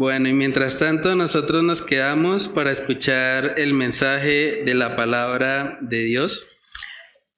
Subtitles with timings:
[0.00, 6.04] Bueno, y mientras tanto nosotros nos quedamos para escuchar el mensaje de la palabra de
[6.04, 6.48] Dios.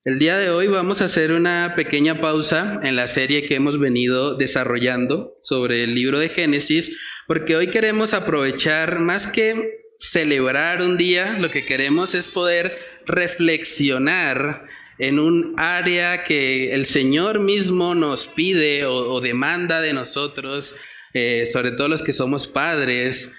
[0.04, 3.80] El día de hoy vamos a hacer una pequeña pausa en la serie que hemos
[3.80, 6.96] venido desarrollando sobre el libro de Génesis,
[7.26, 14.68] porque hoy queremos aprovechar más que celebrar un día, lo que queremos es poder reflexionar
[14.98, 20.76] en un área que el Señor mismo nos pide o, demanda de nosotros,
[21.14, 23.32] eh, sobre todo los que somos padres.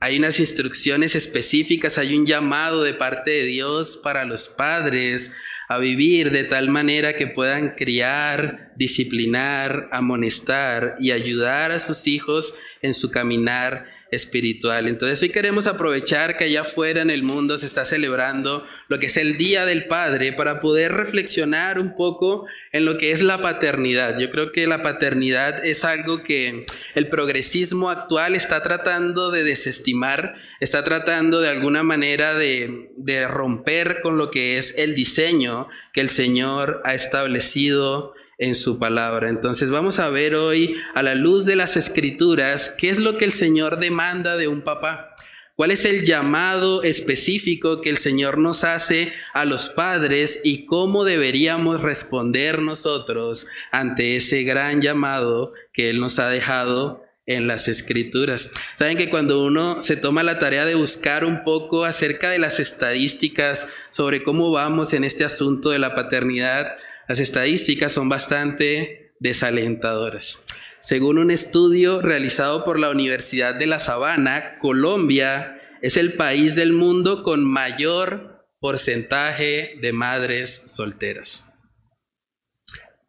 [0.00, 5.32] Hay unas instrucciones específicas, hay un llamado de parte de Dios para los padres
[5.68, 12.54] a vivir de tal manera que puedan criar, disciplinar, amonestar y ayudar a sus hijos
[12.80, 14.88] en su caminar espiritual.
[14.88, 19.06] Entonces hoy queremos aprovechar que allá afuera en el mundo se está celebrando lo que
[19.06, 23.42] es el Día del Padre para poder reflexionar un poco en lo que es la
[23.42, 24.18] paternidad.
[24.18, 30.34] Yo creo que la paternidad es algo que el progresismo actual está tratando de desestimar,
[30.60, 36.00] está tratando de alguna manera de, de romper con lo que es el diseño que
[36.00, 39.28] el Señor ha establecido en su palabra.
[39.28, 43.24] Entonces vamos a ver hoy a la luz de las escrituras qué es lo que
[43.24, 45.14] el Señor demanda de un papá.
[45.56, 51.02] ¿Cuál es el llamado específico que el Señor nos hace a los padres y cómo
[51.02, 58.52] deberíamos responder nosotros ante ese gran llamado que Él nos ha dejado en las escrituras.
[58.76, 62.60] Saben que cuando uno se toma la tarea de buscar un poco acerca de las
[62.60, 66.68] estadísticas sobre cómo vamos en este asunto de la paternidad,
[67.08, 70.44] las estadísticas son bastante desalentadoras.
[70.80, 76.72] Según un estudio realizado por la Universidad de La Sabana, Colombia es el país del
[76.72, 81.46] mundo con mayor porcentaje de madres solteras.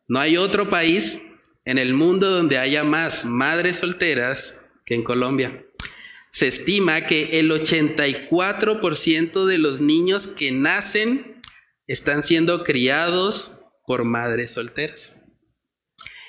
[0.07, 1.22] No hay otro país
[1.66, 5.66] en el mundo donde haya más madres solteras que en Colombia.
[6.31, 11.41] Se estima que el 84% de los niños que nacen
[11.85, 13.59] están siendo criados
[13.89, 15.19] por madres solteras.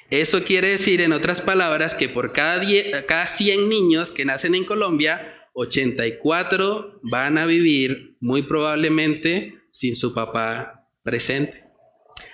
[0.08, 2.58] Eso quiere decir, en otras palabras, que por cada,
[3.06, 10.14] cada 100 niños que nacen en Colombia, 84 van a vivir muy probablemente sin su
[10.14, 11.62] papá presente.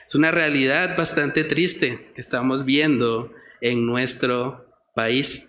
[0.06, 5.48] Es una realidad bastante triste que estamos viendo en nuestro país.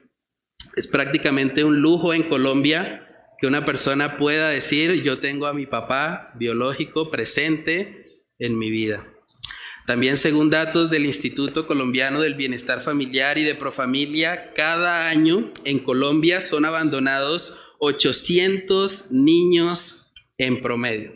[0.76, 3.08] Es prácticamente un lujo en Colombia
[3.40, 9.14] que una persona pueda decir, yo tengo a mi papá biológico presente en mi vida.
[9.88, 15.80] También según datos del Instituto Colombiano del Bienestar Familiar y de Profamilia, cada año en
[15.80, 21.14] Colombia son abandonados 800 niños en promedio.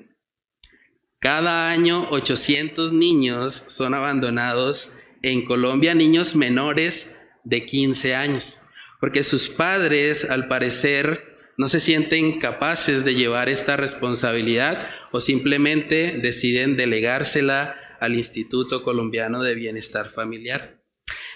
[1.19, 7.11] Cada año 800 niños son abandonados en Colombia, niños menores
[7.43, 8.61] de 15 años,
[9.01, 11.25] porque sus padres al parecer
[11.57, 19.41] no se sienten capaces de llevar esta responsabilidad o simplemente deciden delegársela al Instituto Colombiano
[19.43, 20.81] de Bienestar Familiar.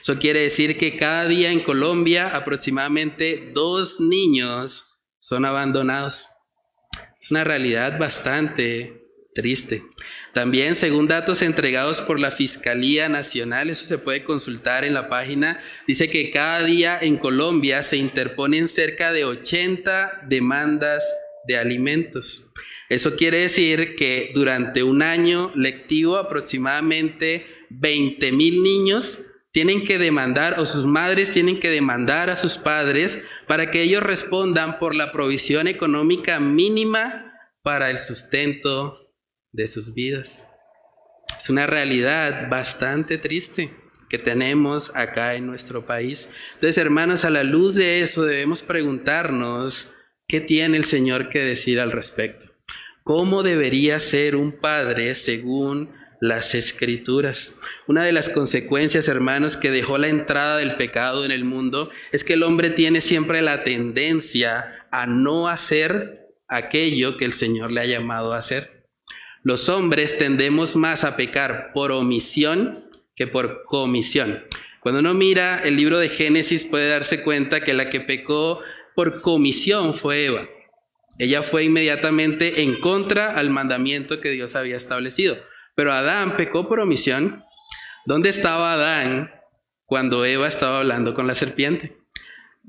[0.02, 4.86] Eso quiere decir que cada día en Colombia aproximadamente dos niños
[5.20, 6.28] son abandonados.
[7.22, 9.84] Es una realidad bastante triste.
[10.34, 15.59] También, según datos entregados por la Fiscalía Nacional, eso se puede consultar en la página,
[15.88, 21.16] dice que cada día en Colombia se interponen cerca de 80 demandas
[21.47, 22.46] de alimentos.
[22.90, 30.59] Eso quiere decir que durante un año lectivo aproximadamente 20 mil niños tienen que demandar
[30.59, 35.12] o sus madres tienen que demandar a sus padres para que ellos respondan por la
[35.12, 39.13] provisión económica mínima para el sustento
[39.52, 40.46] de sus vidas.
[41.40, 43.73] Es una realidad bastante triste
[44.09, 46.29] que tenemos acá en nuestro país.
[46.56, 49.91] Entonces, hermanos, a la luz de eso debemos preguntarnos
[50.28, 52.54] qué tiene el Señor que decir al respecto
[53.05, 57.53] cómo debería ser un padre según las escrituras.
[57.87, 62.23] Una de las consecuencias, hermanos, que dejó la entrada del pecado en el mundo es
[62.23, 67.81] que el hombre tiene siempre la tendencia a no hacer aquello que el Señor le
[67.81, 68.87] ha llamado a hacer.
[69.43, 74.43] Los hombres tendemos más a pecar por omisión que por comisión.
[74.79, 78.61] Cuando uno mira el libro de Génesis puede darse cuenta que la que pecó
[78.96, 80.47] por comisión fue Eva.
[81.17, 85.38] Ella fue inmediatamente en contra al mandamiento que Dios había establecido.
[85.76, 87.41] Pero Adán pecó por omisión.
[88.06, 89.32] ¿Dónde estaba Adán
[89.85, 91.97] cuando Eva estaba hablando con la serpiente?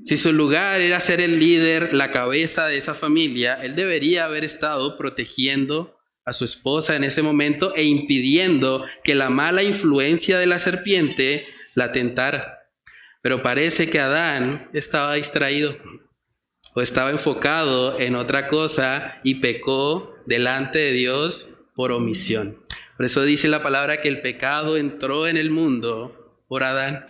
[0.05, 4.43] Si su lugar era ser el líder, la cabeza de esa familia, él debería haber
[4.43, 10.45] estado protegiendo a su esposa en ese momento e impidiendo que la mala influencia de
[10.45, 12.69] la serpiente la tentara.
[13.21, 15.77] Pero parece que Adán estaba distraído.
[16.77, 22.59] O estaba enfocado en otra cosa y pecó delante de Dios por omisión.
[22.97, 27.07] Por eso dice la palabra que el pecado entró en el mundo por Adán.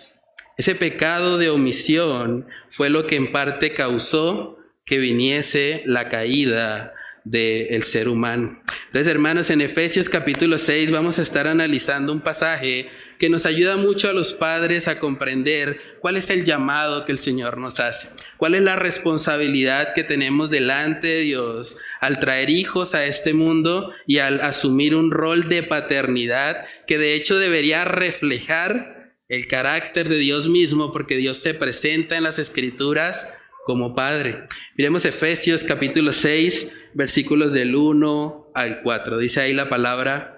[0.58, 2.48] Ese pecado de omisión
[2.78, 6.94] fue lo que en parte causó que viniese la caída
[7.25, 8.62] del ser humano.
[8.86, 12.88] Entonces, hermanos, en Efesios capítulo 6 vamos a estar analizando un pasaje
[13.19, 17.18] que nos ayuda mucho a los padres a comprender cuál es el llamado que el
[17.18, 22.96] Señor nos hace, cuál es la responsabilidad que tenemos delante de Dios al traer hijos
[22.96, 28.98] a este mundo y al asumir un rol de paternidad que de hecho debería reflejar
[29.30, 33.28] el carácter de Dios mismo, porque Dios se presenta en las escrituras
[33.66, 34.48] como Padre.
[34.78, 39.18] Miremos Efesios capítulo 6, versículos del 1 al 4.
[39.18, 40.38] Dice ahí la palabra,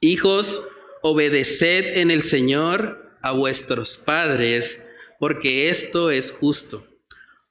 [0.00, 0.62] hijos,
[1.06, 4.82] obedeced en el Señor a vuestros padres,
[5.20, 6.88] porque esto es justo.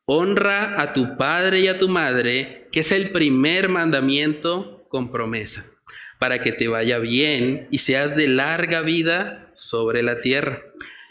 [0.05, 5.69] Honra a tu padre y a tu madre, que es el primer mandamiento con promesa,
[6.19, 10.63] para que te vaya bien y seas de larga vida sobre la tierra.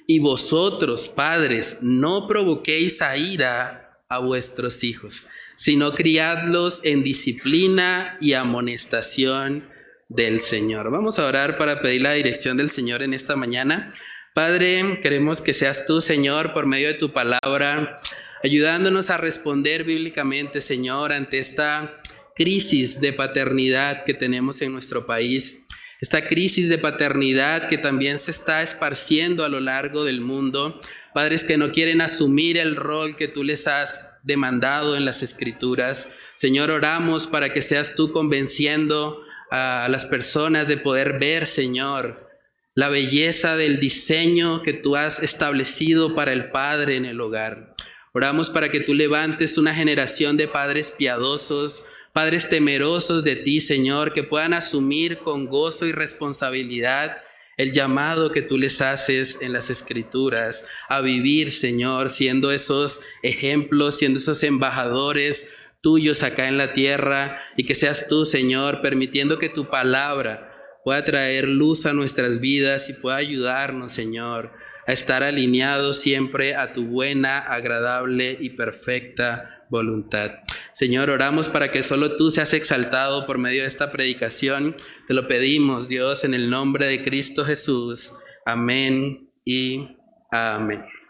[0.08, 8.32] Y vosotros, padres, no provoquéis a ira a vuestros hijos, sino criadlos en disciplina y
[8.32, 9.70] amonestación
[10.14, 10.91] del Señor.
[10.91, 13.93] Vamos a orar para pedir la dirección del Señor en esta mañana.
[14.35, 18.00] Padre, queremos que seas tú, Señor, por medio de tu palabra,
[18.43, 22.00] ayudándonos a responder bíblicamente, Señor, ante esta
[22.35, 25.62] crisis de paternidad que tenemos en nuestro país
[26.03, 30.81] esta crisis de paternidad que también se está esparciendo a lo largo del mundo,
[31.14, 36.11] padres que no quieren asumir el rol que tú les has demandado en las escrituras.
[36.35, 39.23] Señor, oramos para que seas tú convenciendo
[39.54, 42.26] a las personas de poder ver, Señor,
[42.75, 47.75] la belleza del diseño que tú has establecido para el Padre en el hogar.
[48.14, 51.84] Oramos para que tú levantes una generación de padres piadosos,
[52.14, 57.10] Padres temerosos de ti, Señor, que puedan asumir con gozo y responsabilidad
[57.58, 63.99] el llamado que tú les haces en las escrituras a vivir, Señor, siendo esos ejemplos,
[63.99, 65.46] siendo esos embajadores
[65.82, 70.49] tuyos acá en la tierra y que seas tú, Señor, permitiendo que tu palabra
[70.84, 74.52] pueda traer luz a nuestras vidas y pueda ayudarnos, Señor,
[74.87, 80.31] a estar alineados siempre a tu buena, agradable y perfecta voluntad.
[80.73, 84.76] Señor, oramos para que solo tú seas exaltado por medio de esta predicación.
[85.06, 88.14] Te lo pedimos, Dios, en el nombre de Cristo Jesús.
[88.44, 89.96] Amén y
[90.31, 91.01] amén.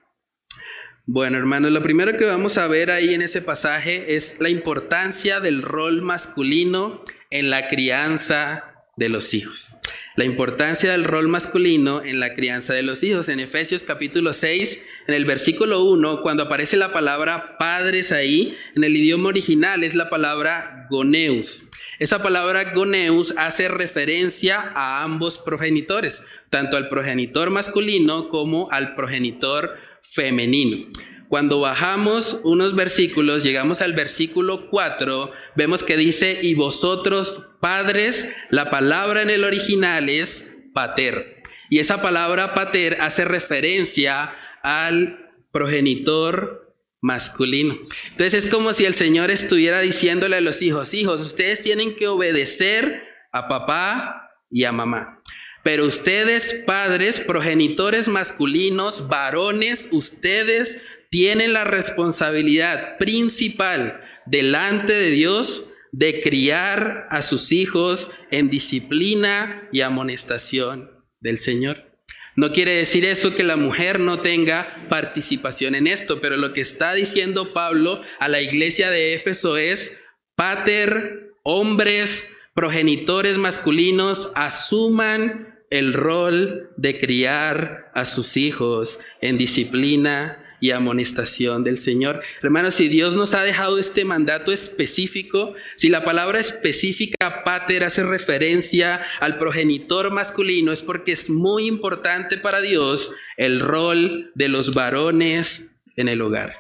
[1.07, 5.41] Bueno, hermanos, lo primero que vamos a ver ahí en ese pasaje es la importancia
[5.41, 9.75] del rol masculino en la crianza de los hijos.
[10.15, 13.29] La importancia del rol masculino en la crianza de los hijos.
[13.29, 14.79] En Efesios capítulo 6,
[15.09, 19.97] en el versículo 1, cuando aparece la palabra padres ahí, en el idioma original es
[19.97, 21.65] la palabra goneus.
[21.99, 29.77] Esa palabra goneus hace referencia a ambos progenitores, tanto al progenitor masculino como al progenitor
[30.12, 30.88] femenino.
[31.29, 38.70] Cuando bajamos unos versículos, llegamos al versículo 4, vemos que dice, y vosotros padres, la
[38.70, 41.43] palabra en el original es pater.
[41.70, 47.79] Y esa palabra pater hace referencia al progenitor masculino.
[48.10, 52.08] Entonces es como si el Señor estuviera diciéndole a los hijos, hijos, ustedes tienen que
[52.08, 55.21] obedecer a papá y a mamá.
[55.63, 66.23] Pero ustedes, padres, progenitores masculinos, varones, ustedes tienen la responsabilidad principal delante de Dios de
[66.23, 70.91] criar a sus hijos en disciplina y amonestación
[71.21, 71.93] del Señor.
[72.35, 76.63] No quiere decir eso que la mujer no tenga participación en esto, pero lo que
[76.63, 79.99] está diciendo Pablo a la iglesia de Éfeso es,
[80.35, 90.70] pater, hombres, progenitores masculinos, asuman el rol de criar a sus hijos en disciplina y
[90.70, 92.20] amonestación del Señor.
[92.43, 98.05] Hermanos, si Dios nos ha dejado este mandato específico, si la palabra específica pater hace
[98.05, 104.74] referencia al progenitor masculino, es porque es muy importante para Dios el rol de los
[104.74, 106.55] varones en el hogar.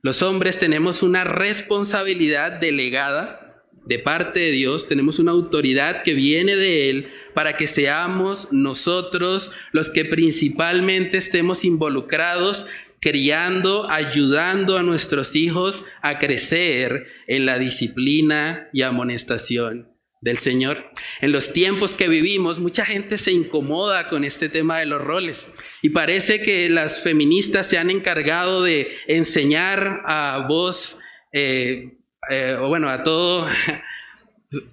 [0.00, 3.42] Los hombres tenemos una responsabilidad delegada
[3.84, 9.52] de parte de Dios, tenemos una autoridad que viene de Él para que seamos nosotros
[9.72, 12.66] los que principalmente estemos involucrados
[13.00, 19.88] criando, ayudando a nuestros hijos a crecer en la disciplina y amonestación
[20.20, 20.84] del Señor.
[21.20, 25.50] En los tiempos que vivimos, mucha gente se incomoda con este tema de los roles
[25.82, 30.98] y parece que las feministas se han encargado de enseñar a voz
[31.32, 31.98] eh,
[32.30, 33.48] eh, o bueno, a todo,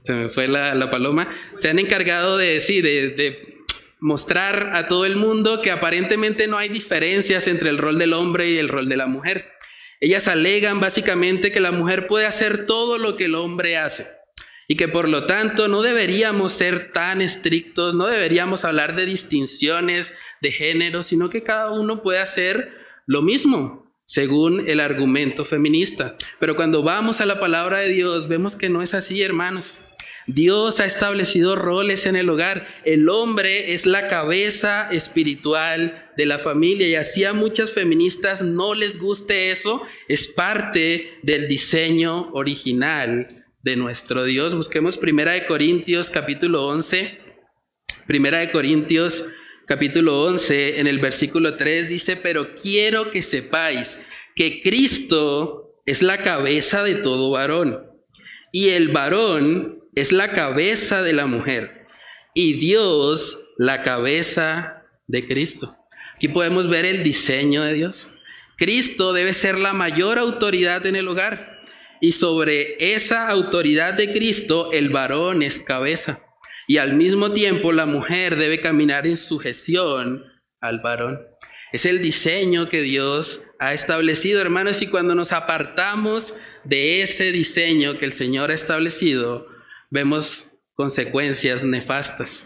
[0.01, 3.59] se me fue la, paloma, se han encargado de, decir, de
[3.99, 8.49] mostrar a todo el mundo que aparentemente no hay diferencias entre el rol del hombre
[8.49, 9.51] y el rol de la mujer.
[9.99, 14.07] Ellas alegan básicamente que la mujer puede hacer todo lo que el hombre hace
[14.69, 20.15] y que por lo tanto no deberíamos ser tan estrictos, no deberíamos hablar de distinciones
[20.41, 22.71] de género, sino que cada uno puede hacer
[23.07, 23.78] lo mismo
[24.09, 26.17] según el argumento feminista.
[26.39, 29.81] Pero cuando vamos a la palabra de Dios vemos que no es así, hermanos.
[30.25, 32.65] Dios ha establecido roles en el hogar.
[32.85, 38.73] El hombre es la cabeza espiritual de la familia y así a muchas feministas no
[38.73, 39.83] les guste eso.
[40.07, 44.55] Es parte del diseño original de nuestro Dios.
[44.55, 47.19] Busquemos Primera de Corintios capítulo 11.
[48.07, 49.27] Primera de Corintios
[49.69, 53.99] capítulo 11 en el versículo 3 dice, pero quiero que sepáis
[54.35, 57.85] que Cristo es la cabeza de todo varón
[58.51, 61.85] y el varón es la cabeza de la mujer
[62.33, 65.77] y Dios la cabeza de Cristo.
[66.15, 68.09] Aquí podemos ver el diseño de Dios.
[68.57, 71.59] Cristo debe ser la mayor autoridad en el hogar
[72.01, 76.23] y sobre esa autoridad de Cristo el varón es cabeza
[76.69, 80.23] y al mismo tiempo la mujer debe caminar en sujeción
[80.61, 81.19] al varón.
[81.73, 87.97] Es el diseño que Dios ha establecido, hermanos, y cuando nos apartamos de ese diseño
[87.97, 89.47] que el Señor ha establecido,
[89.89, 92.45] vemos consecuencias nefastas.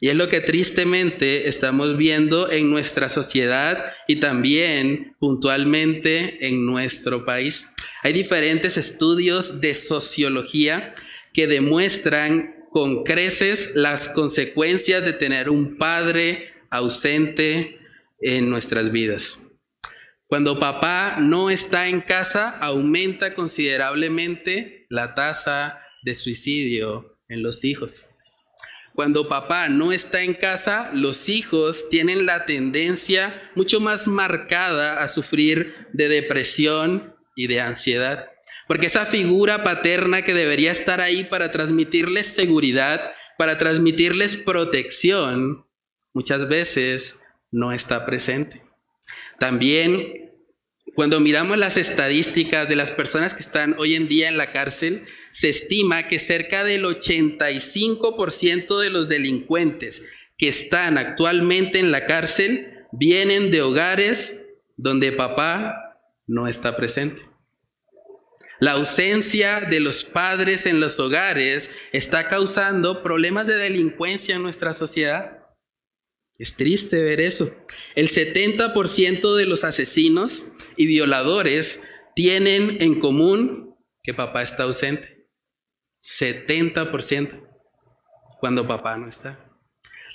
[0.00, 7.24] Y es lo que tristemente estamos viendo en nuestra sociedad y también puntualmente en nuestro
[7.24, 7.68] país.
[8.04, 10.94] Hay diferentes estudios de sociología
[11.34, 17.78] que demuestran con creces las consecuencias de tener un padre ausente
[18.20, 19.40] en nuestras vidas.
[20.26, 28.08] Cuando papá no está en casa, aumenta considerablemente la tasa de suicidio en los hijos.
[28.94, 35.08] Cuando papá no está en casa, los hijos tienen la tendencia mucho más marcada a
[35.08, 38.26] sufrir de depresión y de ansiedad.
[38.68, 43.00] Porque esa figura paterna que debería estar ahí para transmitirles seguridad,
[43.36, 45.66] para transmitirles protección,
[46.12, 47.20] muchas veces
[47.50, 48.62] no está presente.
[49.38, 50.28] También
[50.98, 55.04] cuando miramos las estadísticas de las personas que están hoy en día en la cárcel,
[55.30, 60.04] se estima que cerca del 85% de los delincuentes
[60.36, 64.40] que están actualmente en la cárcel vienen de hogares
[64.76, 67.22] donde papá no está presente.
[68.60, 74.72] La ausencia de los padres en los hogares está causando problemas de delincuencia en nuestra
[74.72, 75.44] sociedad.
[76.38, 77.54] Es triste ver eso.
[77.94, 80.46] El 70% de los asesinos
[80.76, 81.80] y violadores
[82.14, 85.28] tienen en común que papá está ausente.
[86.02, 87.46] 70%
[88.40, 89.44] cuando papá no está.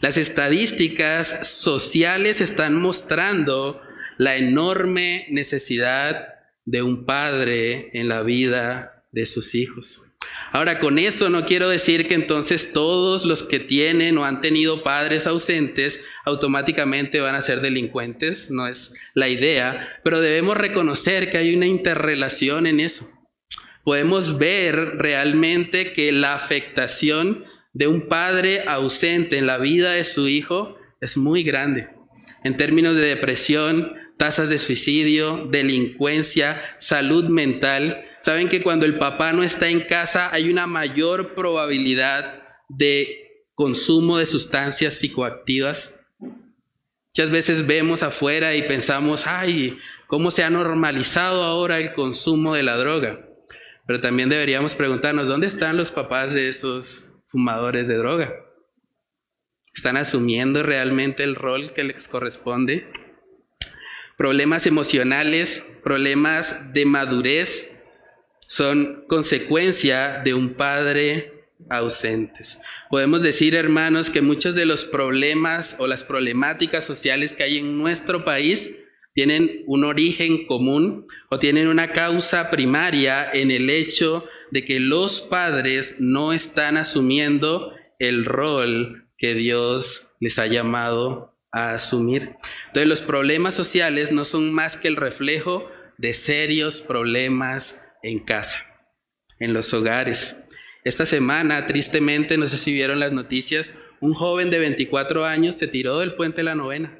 [0.01, 3.81] Las estadísticas sociales están mostrando
[4.17, 6.32] la enorme necesidad
[6.65, 10.01] de un padre en la vida de sus hijos.
[10.51, 14.83] Ahora, con eso no quiero decir que entonces todos los que tienen o han tenido
[14.83, 21.37] padres ausentes automáticamente van a ser delincuentes, no es la idea, pero debemos reconocer que
[21.37, 23.09] hay una interrelación en eso.
[23.83, 30.27] Podemos ver realmente que la afectación de un padre ausente en la vida de su
[30.27, 31.89] hijo es muy grande
[32.43, 38.05] en términos de depresión, tasas de suicidio, delincuencia, salud mental.
[38.21, 43.23] Saben que cuando el papá no está en casa hay una mayor probabilidad de
[43.55, 45.95] consumo de sustancias psicoactivas.
[47.15, 49.77] Muchas veces vemos afuera y pensamos, ay,
[50.07, 53.27] ¿cómo se ha normalizado ahora el consumo de la droga?
[53.85, 58.33] Pero también deberíamos preguntarnos, ¿dónde están los papás de esos fumadores de droga?
[59.75, 62.87] ¿Están asumiendo realmente el rol que les corresponde?
[64.17, 67.71] Problemas emocionales, problemas de madurez
[68.47, 71.33] son consecuencia de un padre
[71.69, 72.59] ausentes.
[72.89, 77.77] Podemos decir, hermanos, que muchos de los problemas o las problemáticas sociales que hay en
[77.77, 78.69] nuestro país
[79.13, 85.21] tienen un origen común o tienen una causa primaria en el hecho de que los
[85.21, 92.35] padres no están asumiendo el rol que Dios les ha llamado asumir.
[92.67, 98.65] Entonces los problemas sociales no son más que el reflejo de serios problemas en casa,
[99.39, 100.43] en los hogares.
[100.83, 105.67] Esta semana, tristemente, no sé si vieron las noticias, un joven de 24 años se
[105.67, 106.99] tiró del puente de la novena.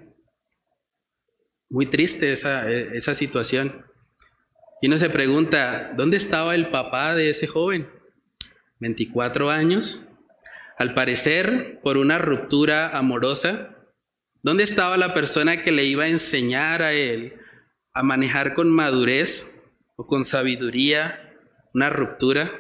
[1.70, 3.86] Muy triste esa, esa situación.
[4.82, 7.90] Y uno se pregunta, ¿dónde estaba el papá de ese joven?
[8.80, 10.08] 24 años.
[10.78, 13.73] Al parecer, por una ruptura amorosa,
[14.44, 17.40] ¿dónde estaba la persona que le iba a enseñar a él
[17.94, 19.50] a manejar con madurez
[19.96, 21.34] o con sabiduría
[21.74, 22.52] una ruptura?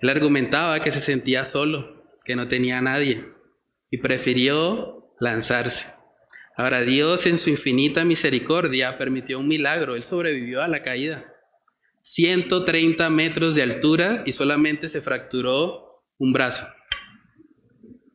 [0.00, 3.24] Él argumentaba que se sentía solo, que no tenía nadie
[3.90, 5.86] y prefirió lanzarse.
[6.56, 9.94] Ahora Dios en su infinita misericordia permitió un milagro.
[9.94, 11.32] Él sobrevivió a la caída.
[12.02, 16.66] 130 metros de altura y solamente se fracturó un brazo.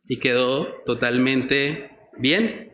[0.06, 2.72] Y quedó totalmente bien.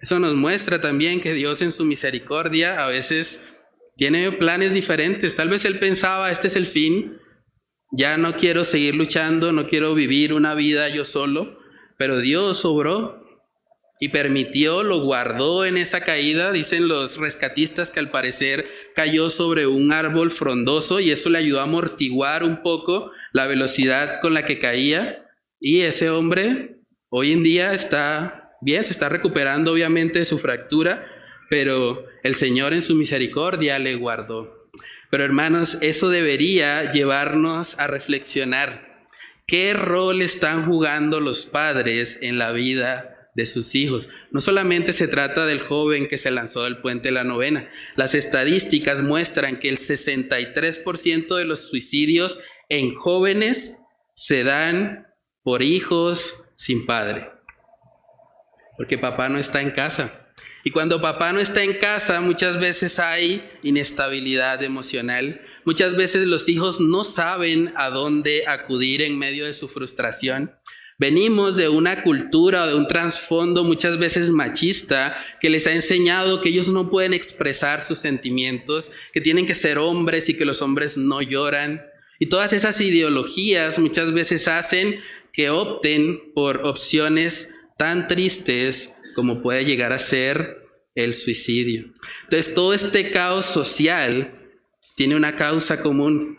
[0.00, 3.42] Eso nos muestra también que Dios en su misericordia a veces
[3.96, 5.34] tiene planes diferentes.
[5.36, 7.18] Tal vez Él pensaba, este es el fin,
[7.96, 11.58] ya no quiero seguir luchando, no quiero vivir una vida yo solo,
[11.96, 13.24] pero Dios obró
[14.00, 16.52] y permitió, lo guardó en esa caída.
[16.52, 21.60] Dicen los rescatistas que al parecer cayó sobre un árbol frondoso y eso le ayudó
[21.60, 25.23] a amortiguar un poco la velocidad con la que caía.
[25.66, 26.76] Y ese hombre
[27.08, 31.06] hoy en día está bien, se está recuperando obviamente de su fractura,
[31.48, 34.68] pero el Señor en su misericordia le guardó.
[35.10, 39.08] Pero hermanos, eso debería llevarnos a reflexionar.
[39.46, 44.10] ¿Qué rol están jugando los padres en la vida de sus hijos.
[44.32, 47.68] No solamente se trata del joven que se lanzó del puente de la novena.
[47.96, 53.74] Las estadísticas muestran que el 63% de los suicidios en jóvenes
[54.12, 55.08] se dan
[55.44, 57.30] por hijos sin padre.
[58.76, 60.20] Porque papá no está en casa.
[60.64, 65.40] Y cuando papá no está en casa, muchas veces hay inestabilidad emocional.
[65.64, 70.50] Muchas veces los hijos no saben a dónde acudir en medio de su frustración.
[70.96, 76.40] Venimos de una cultura o de un trasfondo muchas veces machista que les ha enseñado
[76.40, 80.62] que ellos no pueden expresar sus sentimientos, que tienen que ser hombres y que los
[80.62, 81.82] hombres no lloran.
[82.18, 85.00] Y todas esas ideologías muchas veces hacen
[85.34, 90.62] que opten por opciones tan tristes como puede llegar a ser
[90.94, 91.92] el suicidio.
[92.24, 94.40] Entonces todo este caos social
[94.96, 96.38] tiene una causa común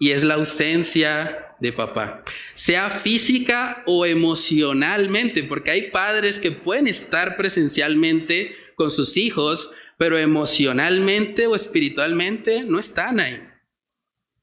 [0.00, 2.24] y es la ausencia de papá,
[2.54, 10.16] sea física o emocionalmente, porque hay padres que pueden estar presencialmente con sus hijos, pero
[10.16, 13.42] emocionalmente o espiritualmente no están ahí.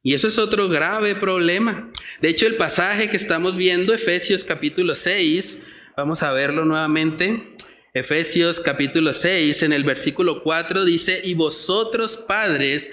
[0.03, 1.91] Y eso es otro grave problema.
[2.21, 5.59] De hecho, el pasaje que estamos viendo, Efesios capítulo 6,
[5.95, 7.55] vamos a verlo nuevamente.
[7.93, 12.91] Efesios capítulo 6, en el versículo 4 dice, y vosotros padres,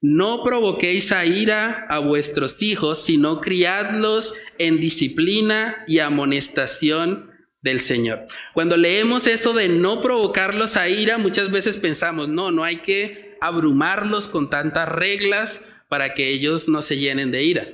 [0.00, 7.30] no provoquéis a ira a vuestros hijos, sino criadlos en disciplina y amonestación
[7.62, 8.26] del Señor.
[8.54, 13.36] Cuando leemos eso de no provocarlos a ira, muchas veces pensamos, no, no hay que
[13.40, 17.68] abrumarlos con tantas reglas para que ellos no se llenen de ira.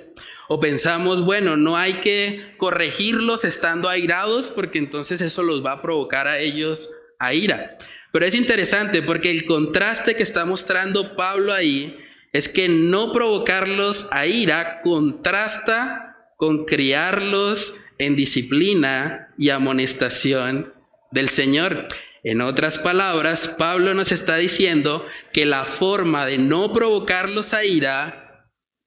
[0.53, 5.81] O pensamos, bueno, no hay que corregirlos estando airados porque entonces eso los va a
[5.81, 7.79] provocar a ellos a ira.
[8.13, 11.97] Pero es interesante porque el contraste que está mostrando Pablo ahí
[12.33, 20.75] es que no provocarlos a ira contrasta con criarlos en disciplina y amonestación
[21.13, 21.87] del Señor.
[22.25, 28.20] En otras palabras, Pablo nos está diciendo que la forma de no provocarlos a ira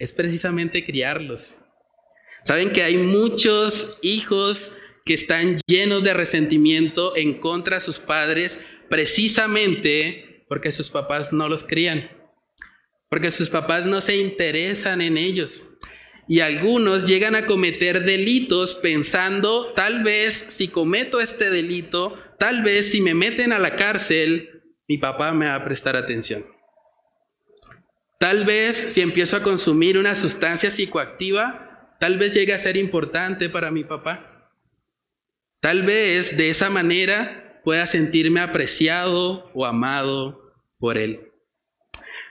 [0.04, 1.56] es precisamente criarlos.
[2.44, 4.72] Saben que hay muchos hijos
[5.06, 11.50] que están llenos de resentimiento en contra de sus padres precisamente porque sus papás no
[11.50, 12.10] los crían
[13.13, 15.68] porque sus papás no se interesan en ellos.
[16.28, 22.89] Y algunos llegan a cometer delitos pensando, tal vez si cometo este delito, tal vez
[22.89, 26.44] si me meten a la cárcel, mi papá me va a prestar atención.
[28.24, 33.50] Tal vez si empiezo a consumir una sustancia psicoactiva, tal vez llegue a ser importante
[33.50, 34.50] para mi papá.
[35.60, 41.34] Tal vez de esa manera pueda sentirme apreciado o amado por él.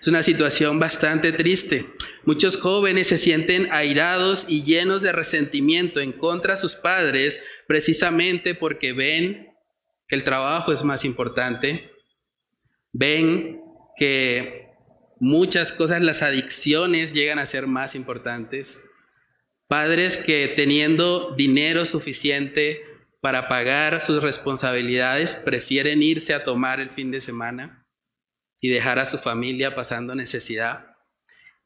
[0.00, 1.84] Es una situación bastante triste.
[2.24, 8.54] Muchos jóvenes se sienten airados y llenos de resentimiento en contra de sus padres precisamente
[8.54, 9.54] porque ven
[10.08, 11.90] que el trabajo es más importante,
[12.94, 13.60] ven
[13.98, 14.61] que
[15.22, 18.80] muchas cosas, las adicciones llegan a ser más importantes.
[19.68, 22.82] Padres que teniendo dinero suficiente
[23.20, 27.86] para pagar sus responsabilidades prefieren irse a tomar el fin de semana
[28.60, 30.88] y dejar a su familia pasando necesidad.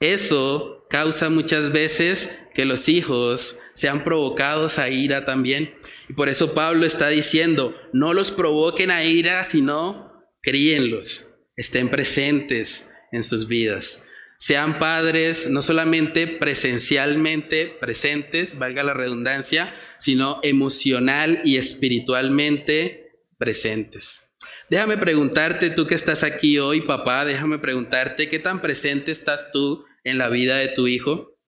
[0.01, 5.75] Eso causa muchas veces que los hijos sean provocados a ira también.
[6.11, 11.33] Y por eso Pablo está diciendo, no los provoquen a ira, sino críenlos.
[11.57, 14.03] estén presentes en sus vidas.
[14.39, 24.25] Sean padres no solamente presencialmente presentes, valga la redundancia, sino emocional y espiritualmente presentes.
[24.69, 29.85] Déjame preguntarte, tú que estás aquí hoy, papá, déjame preguntarte, ¿qué tan presente estás tú
[30.05, 31.39] en la vida de tu hijo?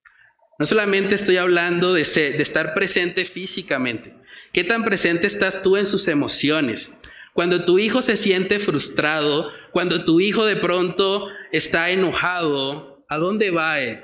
[0.59, 4.15] No solamente estoy hablando de, de estar presente físicamente,
[4.53, 6.95] ¿qué tan presente estás tú en sus emociones?
[7.35, 13.51] Cuando tu hijo se siente frustrado, cuando tu hijo de pronto está enojado, ¿a dónde
[13.51, 14.01] va él?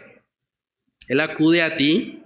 [1.08, 2.22] Él acude a ti,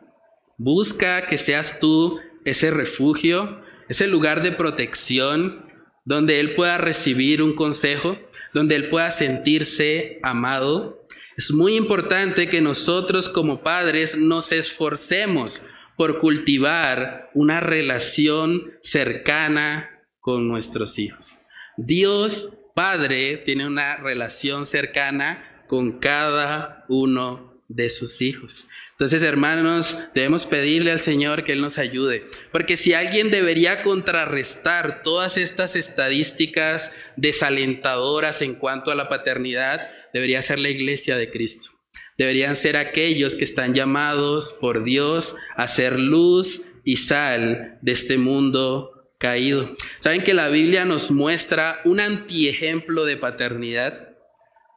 [0.57, 5.66] busca que seas tú ese refugio, ese lugar de protección,
[6.04, 8.16] donde él pueda recibir un consejo,
[8.54, 11.07] donde él pueda sentirse amado.
[11.37, 15.64] Es muy importante que nosotros como padres nos esforcemos
[15.96, 21.38] por cultivar una relación cercana con nuestros hijos.
[21.76, 28.69] Dios Padre tiene una relación cercana con cada uno de sus hijos.
[28.93, 32.29] Entonces, hermanos, debemos pedirle al Señor que Él nos ayude.
[32.53, 39.81] Porque si alguien debería contrarrestar todas estas estadísticas desalentadoras en cuanto a la paternidad,
[40.14, 41.71] debería ser la iglesia de Cristo.
[42.17, 48.19] Deberían ser aquellos que están llamados por Dios a ser luz y sal de este
[48.19, 49.76] mundo caído.
[50.00, 54.09] ¿Saben que la Biblia nos muestra un antiejemplo de paternidad?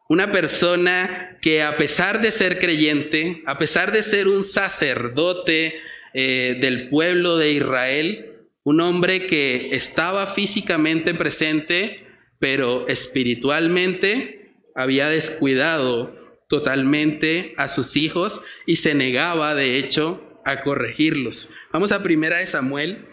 [0.09, 5.79] Una persona que a pesar de ser creyente, a pesar de ser un sacerdote
[6.13, 8.31] eh, del pueblo de Israel,
[8.63, 12.05] un hombre que estaba físicamente presente,
[12.39, 16.13] pero espiritualmente había descuidado
[16.49, 21.49] totalmente a sus hijos y se negaba, de hecho, a corregirlos.
[21.71, 23.05] Vamos a Primera de Samuel,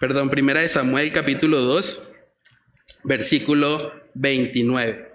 [0.00, 2.08] perdón, Primera de Samuel capítulo 2,
[3.04, 5.06] versículo 29.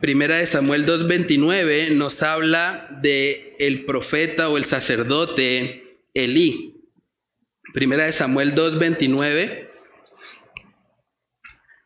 [0.00, 6.74] Primera de Samuel 2:29 nos habla de el profeta o el sacerdote Elí.
[7.72, 9.70] Primera de Samuel 2:29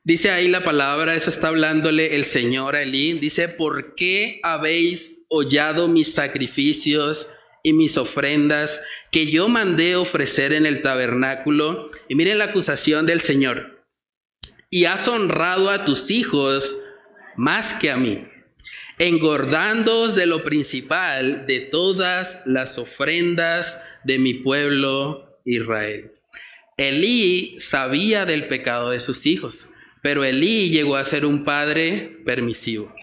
[0.02, 5.18] dice ahí la palabra, eso está hablándole el Señor a Elí, dice, "¿Por qué habéis
[5.28, 7.30] hollado mis sacrificios
[7.62, 13.20] y mis ofrendas que yo mandé ofrecer en el tabernáculo?" Y miren la acusación del
[13.20, 13.84] Señor.
[14.70, 16.76] "Y has honrado a tus hijos
[17.36, 18.26] más que a mí,
[18.98, 26.12] engordándoos de lo principal de todas las ofrendas de mi pueblo Israel.
[26.76, 29.68] Elí sabía del pecado de sus hijos,
[30.02, 32.94] pero Elí llegó a ser un padre permisivo.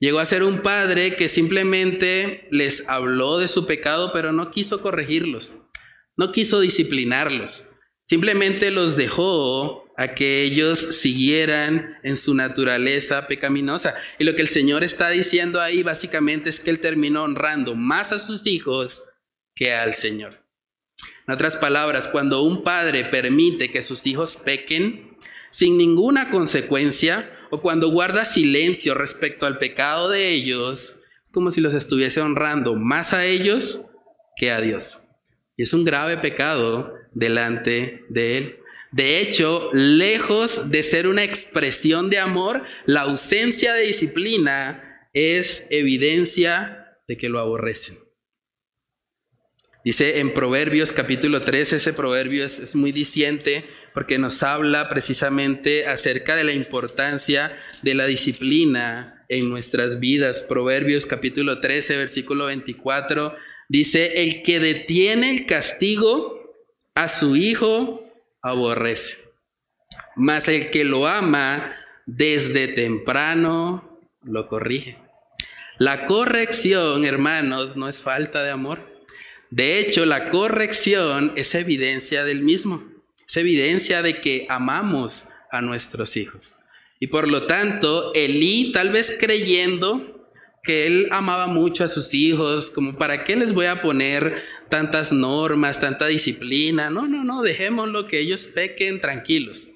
[0.00, 4.80] Llegó a ser un padre que simplemente les habló de su pecado, pero no quiso
[4.80, 5.58] corregirlos,
[6.16, 7.66] no quiso disciplinarlos.
[8.04, 13.94] Simplemente los dejó a que ellos siguieran en su naturaleza pecaminosa.
[14.18, 18.10] Y lo que el Señor está diciendo ahí básicamente es que Él terminó honrando más
[18.10, 19.04] a sus hijos
[19.54, 20.42] que al Señor.
[21.28, 25.18] En otras palabras, cuando un padre permite que sus hijos pequen
[25.50, 31.60] sin ninguna consecuencia, o cuando guarda silencio respecto al pecado de ellos, es como si
[31.60, 33.84] los estuviese honrando más a ellos
[34.36, 35.00] que a Dios.
[35.56, 38.56] Y es un grave pecado delante de Él.
[38.92, 46.96] De hecho, lejos de ser una expresión de amor, la ausencia de disciplina es evidencia
[47.06, 47.98] de que lo aborrecen.
[49.84, 53.64] Dice en Proverbios capítulo 3, ese proverbio es, muy diciente
[54.00, 60.42] porque nos habla precisamente acerca de la importancia de la disciplina en nuestras vidas.
[60.42, 63.36] Proverbios capítulo 13, versículo 24,
[63.68, 66.40] dice, el que detiene el castigo
[66.94, 68.10] a su hijo
[68.40, 69.18] aborrece.
[70.16, 74.96] Mas el que lo ama desde temprano lo corrige.
[75.78, 78.80] La corrección, hermanos, no es falta de amor.
[79.50, 82.89] De hecho, la corrección es evidencia del mismo.
[83.30, 86.56] Es evidencia de que amamos a nuestros hijos.
[86.98, 90.28] Y por lo tanto, Elí, tal vez creyendo
[90.64, 95.12] que él amaba mucho a sus hijos, como para qué les voy a poner tantas
[95.12, 96.90] normas, tanta disciplina.
[96.90, 99.68] No, no, no, dejémoslo que ellos pequen tranquilos.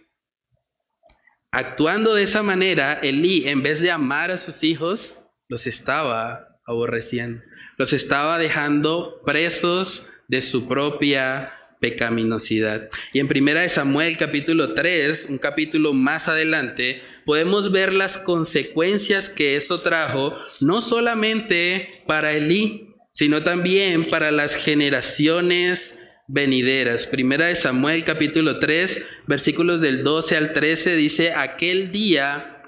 [1.53, 7.41] Actuando de esa manera, Elí, en vez de amar a sus hijos, los estaba aborreciendo.
[7.79, 12.89] Los estaba dejando presos de su propia pecaminosidad.
[13.13, 19.29] Y en Primera de Samuel capítulo 3, un capítulo más adelante, podemos ver las consecuencias
[19.29, 27.07] que eso trajo, no solamente para Elí, sino también para las generaciones venideras.
[27.07, 32.63] Primera de Samuel capítulo 3, versículos del 12 al 13 dice, aquel día,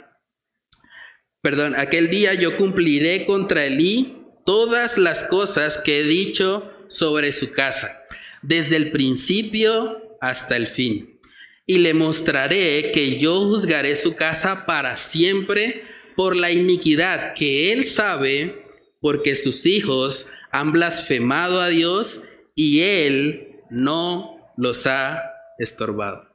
[1.43, 7.53] perdón, aquel día yo cumpliré contra Elí todas las cosas que he dicho sobre su
[7.53, 8.06] casa,
[8.47, 11.21] desde el principio hasta el fin.
[11.67, 15.83] Y le mostraré que yo juzgaré su casa para siempre
[16.15, 18.65] por la iniquidad que él sabe,
[19.01, 22.23] porque sus hijos han blasfemado a Dios
[22.55, 25.23] y él no los ha
[25.59, 26.27] estorbado.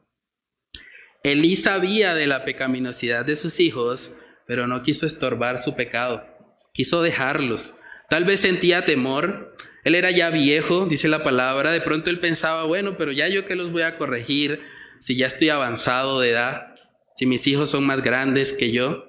[1.24, 4.14] Elí sabía de la pecaminosidad de sus hijos,
[4.48, 6.26] pero no quiso estorbar su pecado,
[6.74, 7.76] quiso dejarlos.
[8.10, 12.66] Tal vez sentía temor, él era ya viejo, dice la palabra, de pronto él pensaba,
[12.66, 14.62] bueno, pero ya yo que los voy a corregir
[15.00, 16.76] si ya estoy avanzado de edad,
[17.16, 19.08] si mis hijos son más grandes que yo.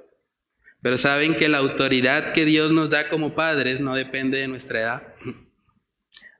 [0.81, 4.81] Pero saben que la autoridad que Dios nos da como padres no depende de nuestra
[4.81, 5.03] edad.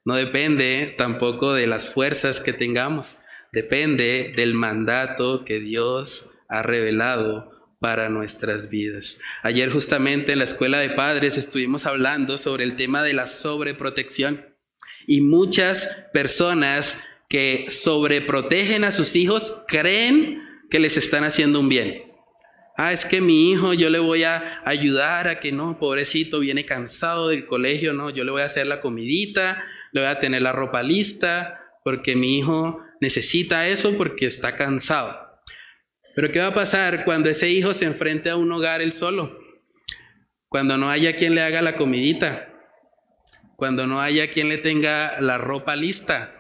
[0.05, 3.19] No depende tampoco de las fuerzas que tengamos.
[3.53, 7.52] Depende del mandato que Dios ha revelado
[7.83, 9.19] para nuestras vidas.
[9.43, 14.47] Ayer justamente en la escuela de padres estuvimos hablando sobre el tema de la sobreprotección
[15.09, 20.41] y muchas personas que sobreprotegen a sus hijos creen
[20.71, 22.05] que les están haciendo un bien.
[22.77, 26.65] Ah, es que mi hijo yo le voy a ayudar a que no, pobrecito, viene
[26.65, 30.43] cansado del colegio, no, yo le voy a hacer la comidita, le voy a tener
[30.43, 35.22] la ropa lista, porque mi hijo necesita eso porque está cansado.
[36.15, 39.39] Pero ¿qué va a pasar cuando ese hijo se enfrente a un hogar él solo?
[40.49, 42.53] Cuando no haya quien le haga la comidita,
[43.57, 46.35] cuando no haya quien le tenga la ropa lista.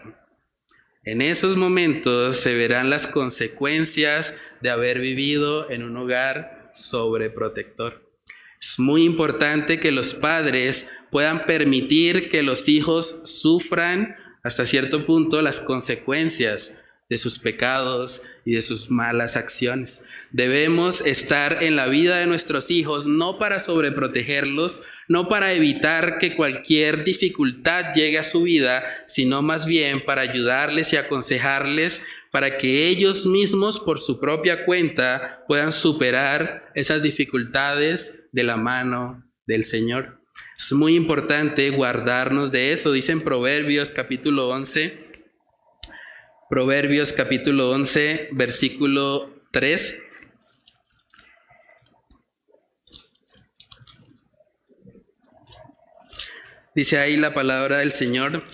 [1.04, 8.08] En esos momentos se verán las consecuencias de haber vivido en un hogar sobreprotector.
[8.61, 15.42] Es muy importante que los padres puedan permitir que los hijos sufran hasta cierto punto
[15.42, 16.76] las consecuencias
[17.12, 20.03] de sus pecados y de sus malas acciones.
[20.31, 26.35] Debemos estar en la vida de nuestros hijos no para sobreprotegerlos, no para evitar que
[26.35, 32.88] cualquier dificultad llegue a su vida, sino más bien para ayudarles y aconsejarles para que
[32.88, 40.18] ellos mismos por su propia cuenta puedan superar esas dificultades de la mano del Señor.
[40.59, 45.02] Es muy importante guardarnos de eso, dice en Proverbios capítulo 11,
[46.53, 50.03] Proverbios capítulo 11, versículo 3.
[56.75, 58.45] Dice ahí la palabra del Señor,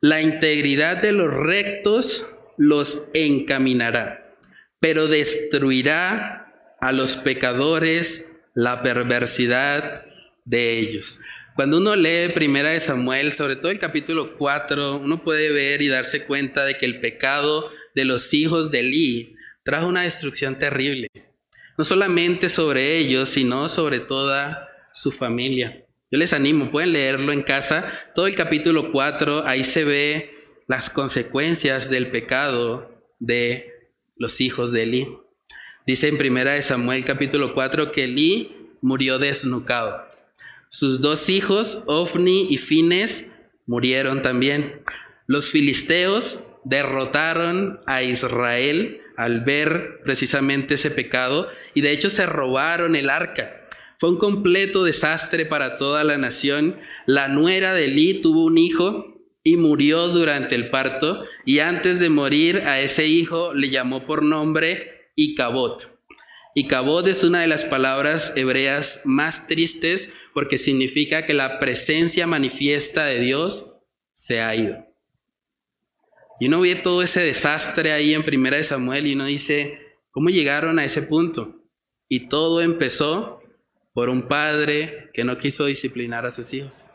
[0.00, 4.34] la integridad de los rectos los encaminará,
[4.80, 10.06] pero destruirá a los pecadores la perversidad
[10.46, 11.20] de ellos.
[11.54, 15.88] Cuando uno lee Primera de Samuel, sobre todo el capítulo 4, uno puede ver y
[15.88, 21.10] darse cuenta de que el pecado de los hijos de Eli trajo una destrucción terrible.
[21.76, 25.84] No solamente sobre ellos, sino sobre toda su familia.
[26.10, 27.92] Yo les animo, pueden leerlo en casa.
[28.14, 30.34] Todo el capítulo 4, ahí se ve
[30.68, 35.08] las consecuencias del pecado de los hijos de Eli.
[35.86, 40.11] Dice en primera de Samuel capítulo 4 que Eli murió desnucado.
[40.72, 43.26] Sus dos hijos, Ofni y Fines,
[43.66, 44.80] murieron también.
[45.26, 52.96] Los filisteos derrotaron a Israel al ver precisamente ese pecado y de hecho se robaron
[52.96, 53.66] el arca.
[54.00, 56.80] Fue un completo desastre para toda la nación.
[57.04, 62.08] La nuera de Eli tuvo un hijo y murió durante el parto y antes de
[62.08, 65.92] morir a ese hijo le llamó por nombre Icabot.
[66.54, 73.04] Icabot es una de las palabras hebreas más tristes porque significa que la presencia manifiesta
[73.06, 73.74] de Dios
[74.12, 74.86] se ha ido.
[76.40, 79.78] Y uno ve todo ese desastre ahí en Primera de Samuel y uno dice,
[80.10, 81.62] ¿cómo llegaron a ese punto?
[82.08, 83.42] Y todo empezó
[83.92, 86.86] por un padre que no quiso disciplinar a sus hijos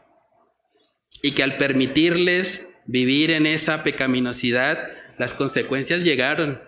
[1.22, 4.78] y que al permitirles vivir en esa pecaminosidad,
[5.18, 6.62] las consecuencias llegaron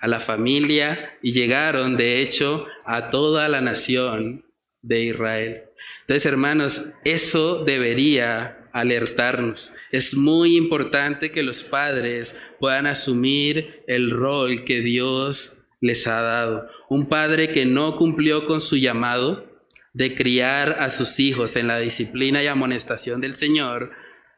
[0.00, 4.44] a la familia y llegaron, de hecho, a toda la nación
[4.80, 5.62] de Israel.
[6.00, 9.74] Entonces, hermanos, eso debería alertarnos.
[9.90, 16.68] Es muy importante que los padres puedan asumir el rol que Dios les ha dado.
[16.88, 19.52] Un padre que no cumplió con su llamado,
[19.92, 23.92] de criar a sus hijos en la disciplina y amonestación del Señor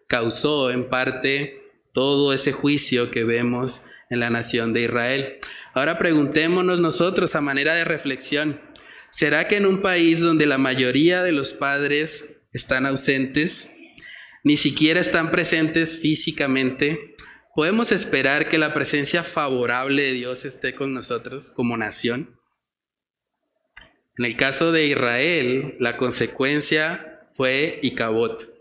[0.08, 5.38] causó en parte todo ese juicio que vemos en la nación de Israel.
[5.72, 8.60] Ahora preguntémonos nosotros a manera de reflexión,
[9.14, 13.70] ¿será que en un país donde la mayoría de los padres están ausentes,
[14.42, 17.14] ni siquiera están presentes físicamente,
[17.54, 22.40] ¿podemos esperar que la presencia favorable de Dios esté con nosotros como nación?
[24.18, 28.52] En el caso de Israel, la consecuencia fue Icabot.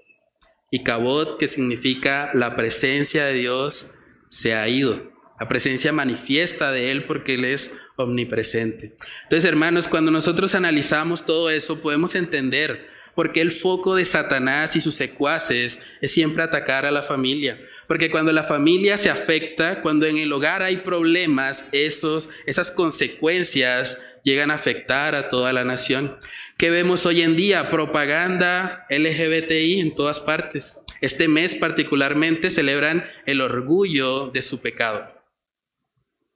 [0.70, 3.90] Icabot, que significa la presencia de Dios,
[4.30, 5.12] se ha ido.
[5.40, 8.96] La presencia manifiesta de Él porque Él es omnipresente.
[9.24, 14.82] Entonces, hermanos, cuando nosotros analizamos todo eso, podemos entender porque el foco de Satanás y
[14.82, 17.60] sus secuaces es siempre atacar a la familia.
[17.88, 24.00] Porque cuando la familia se afecta, cuando en el hogar hay problemas, esos, esas consecuencias
[24.24, 26.18] llegan a afectar a toda la nación.
[26.58, 27.70] ¿Qué vemos hoy en día?
[27.70, 30.78] Propaganda LGBTI en todas partes.
[31.02, 35.22] Este mes particularmente celebran el orgullo de su pecado.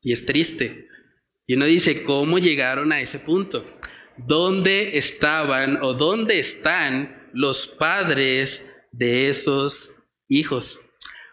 [0.01, 0.87] Y es triste.
[1.47, 3.65] Y uno dice, ¿cómo llegaron a ese punto?
[4.17, 9.95] dónde estaban o dónde están los padres de esos
[10.27, 10.81] hijos.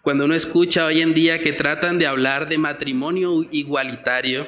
[0.03, 4.46] Cuando uno escucha hoy en día que tratan de hablar de matrimonio igualitario,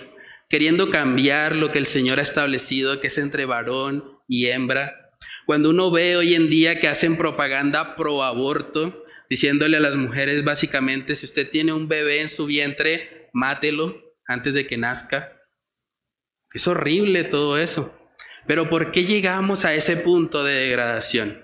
[0.50, 5.12] queriendo cambiar lo que el Señor ha establecido, que es entre varón y hembra,
[5.46, 10.44] cuando uno ve hoy en día que hacen propaganda pro aborto, diciéndole a las mujeres
[10.44, 15.35] básicamente, si usted tiene un bebé en su vientre, mátelo antes de que nazca.
[16.56, 17.94] Es horrible todo eso.
[18.46, 21.42] Pero ¿por qué llegamos a ese punto de degradación?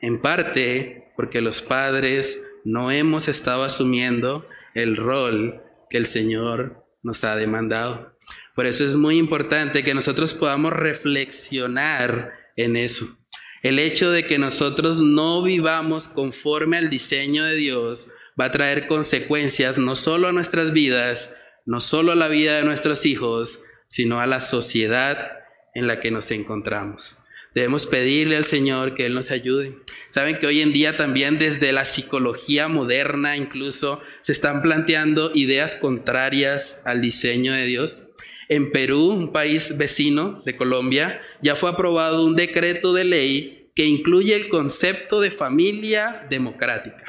[0.00, 7.22] En parte porque los padres no hemos estado asumiendo el rol que el Señor nos
[7.24, 8.16] ha demandado.
[8.56, 13.18] Por eso es muy importante que nosotros podamos reflexionar en eso.
[13.62, 18.86] El hecho de que nosotros no vivamos conforme al diseño de Dios va a traer
[18.86, 24.20] consecuencias no solo a nuestras vidas, no solo a la vida de nuestros hijos, sino
[24.20, 25.32] a la sociedad
[25.74, 27.18] en la que nos encontramos.
[27.54, 29.76] Debemos pedirle al Señor que Él nos ayude.
[30.10, 35.74] Saben que hoy en día también desde la psicología moderna incluso se están planteando ideas
[35.74, 38.06] contrarias al diseño de Dios.
[38.48, 43.84] En Perú, un país vecino de Colombia, ya fue aprobado un decreto de ley que
[43.84, 47.04] incluye el concepto de familia democrática.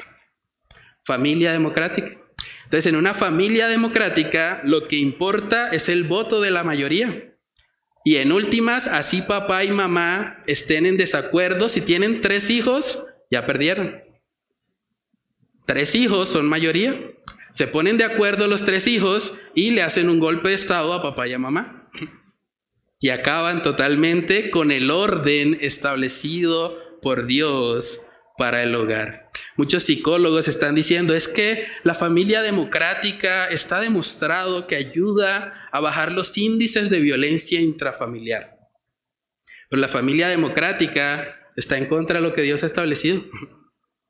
[1.04, 2.21] Familia democrática.
[2.72, 7.36] Entonces, en una familia democrática lo que importa es el voto de la mayoría.
[8.02, 13.44] Y en últimas, así papá y mamá estén en desacuerdo, si tienen tres hijos, ya
[13.44, 14.02] perdieron.
[15.66, 16.98] Tres hijos son mayoría.
[17.52, 21.02] Se ponen de acuerdo los tres hijos y le hacen un golpe de estado a
[21.02, 21.90] papá y a mamá.
[23.00, 28.00] Y acaban totalmente con el orden establecido por Dios
[28.36, 29.30] para el hogar.
[29.56, 36.12] Muchos psicólogos están diciendo es que la familia democrática está demostrado que ayuda a bajar
[36.12, 38.56] los índices de violencia intrafamiliar.
[39.68, 43.22] Pero la familia democrática está en contra de lo que Dios ha establecido.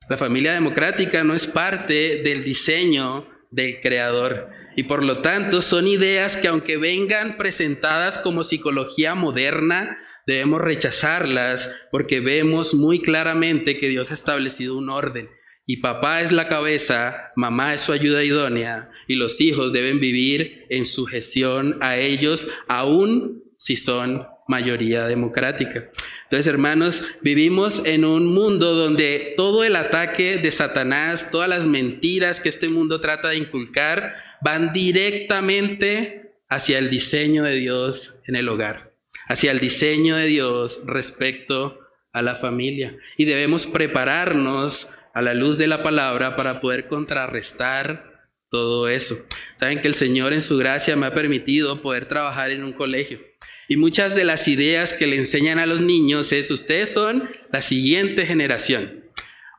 [0.09, 5.87] La familia democrática no es parte del diseño del creador y por lo tanto son
[5.87, 13.89] ideas que aunque vengan presentadas como psicología moderna, debemos rechazarlas porque vemos muy claramente que
[13.89, 15.29] Dios ha establecido un orden.
[15.65, 20.67] Y papá es la cabeza, mamá es su ayuda idónea, y los hijos deben vivir
[20.71, 25.89] en sujeción a ellos, aun si son mayoría democrática.
[26.25, 32.41] Entonces, hermanos, vivimos en un mundo donde todo el ataque de Satanás, todas las mentiras
[32.41, 38.49] que este mundo trata de inculcar, van directamente hacia el diseño de Dios en el
[38.49, 38.92] hogar
[39.29, 41.79] hacia el diseño de Dios respecto
[42.13, 42.97] a la familia.
[43.17, 48.13] Y debemos prepararnos a la luz de la palabra para poder contrarrestar
[48.51, 49.19] todo eso.
[49.59, 53.21] Saben que el Señor en su gracia me ha permitido poder trabajar en un colegio.
[53.69, 57.63] Y muchas de las ideas que le enseñan a los niños es, ustedes son la
[57.63, 59.05] siguiente generación.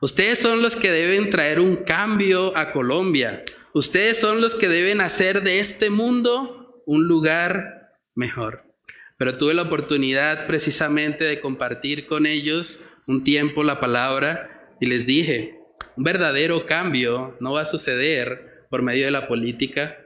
[0.00, 3.44] Ustedes son los que deben traer un cambio a Colombia.
[3.72, 8.63] Ustedes son los que deben hacer de este mundo un lugar mejor.
[9.16, 15.06] Pero tuve la oportunidad precisamente de compartir con ellos un tiempo la palabra y les
[15.06, 15.58] dije,
[15.96, 19.96] un verdadero cambio no va a suceder por medio de la política,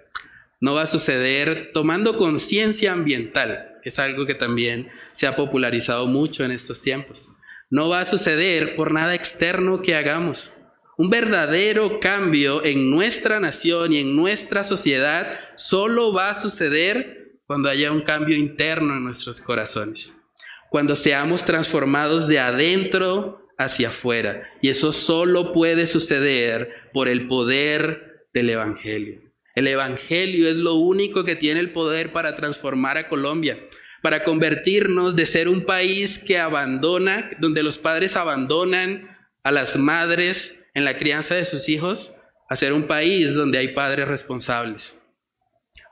[0.61, 6.07] no va a suceder tomando conciencia ambiental, que es algo que también se ha popularizado
[6.07, 7.31] mucho en estos tiempos.
[7.71, 10.53] No va a suceder por nada externo que hagamos.
[10.97, 17.18] Un verdadero cambio en nuestra nación y en nuestra sociedad solo va a suceder
[17.49, 20.21] cuando haya un cambio interno en nuestros corazones,
[20.69, 24.47] cuando seamos transformados de adentro hacia afuera.
[24.61, 29.23] Y eso solo puede suceder por el poder del Evangelio.
[29.55, 33.59] El Evangelio es lo único que tiene el poder para transformar a Colombia,
[34.03, 40.61] para convertirnos de ser un país que abandona, donde los padres abandonan a las madres
[40.75, 42.15] en la crianza de sus hijos
[42.51, 44.99] a ser un país donde hay padres responsables.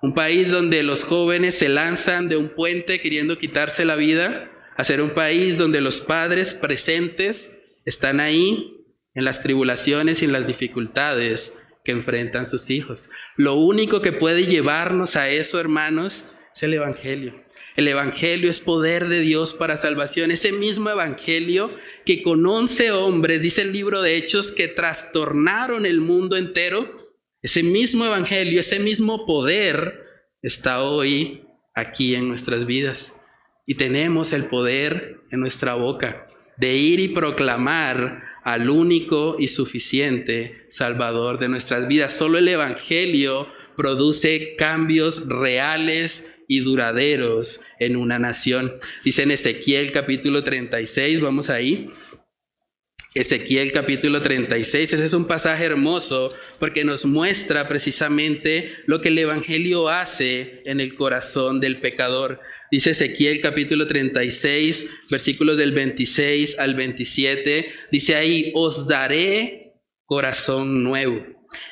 [0.07, 4.85] Un país donde los jóvenes se lanzan de un puente queriendo quitarse la vida, a
[4.85, 7.51] ser un país donde los padres presentes
[7.85, 8.85] están ahí
[9.17, 11.55] en las tribulaciones y en las dificultades
[11.85, 13.11] que enfrentan sus hijos.
[13.35, 17.45] Lo único que puede llevarnos a eso, hermanos, es el Evangelio.
[17.75, 20.31] El Evangelio es poder de Dios para salvación.
[20.31, 21.73] Ese mismo Evangelio
[22.05, 26.96] que con once hombres, dice el libro de Hechos, que trastornaron el mundo entero,
[27.47, 30.03] ese mismo Evangelio, ese mismo poder
[30.43, 31.45] está hoy
[31.77, 33.15] aquí en nuestras vidas.
[33.67, 36.27] Y tenemos el poder en nuestra boca
[36.57, 42.15] de ir y proclamar al único y suficiente Salvador de nuestras vidas.
[42.15, 48.73] Solo el Evangelio produce cambios reales y duraderos en una nación.
[49.05, 51.91] Dice en Ezequiel capítulo 36, vamos ahí.
[53.17, 59.17] Ezequiel capítulo 36, ese es un pasaje hermoso porque nos muestra precisamente lo que el
[59.17, 62.41] Evangelio hace en el corazón del pecador.
[62.71, 67.67] Dice Ezequiel capítulo 36, versículos del 26 al 27.
[67.91, 69.73] Dice ahí, os daré
[70.05, 71.25] corazón nuevo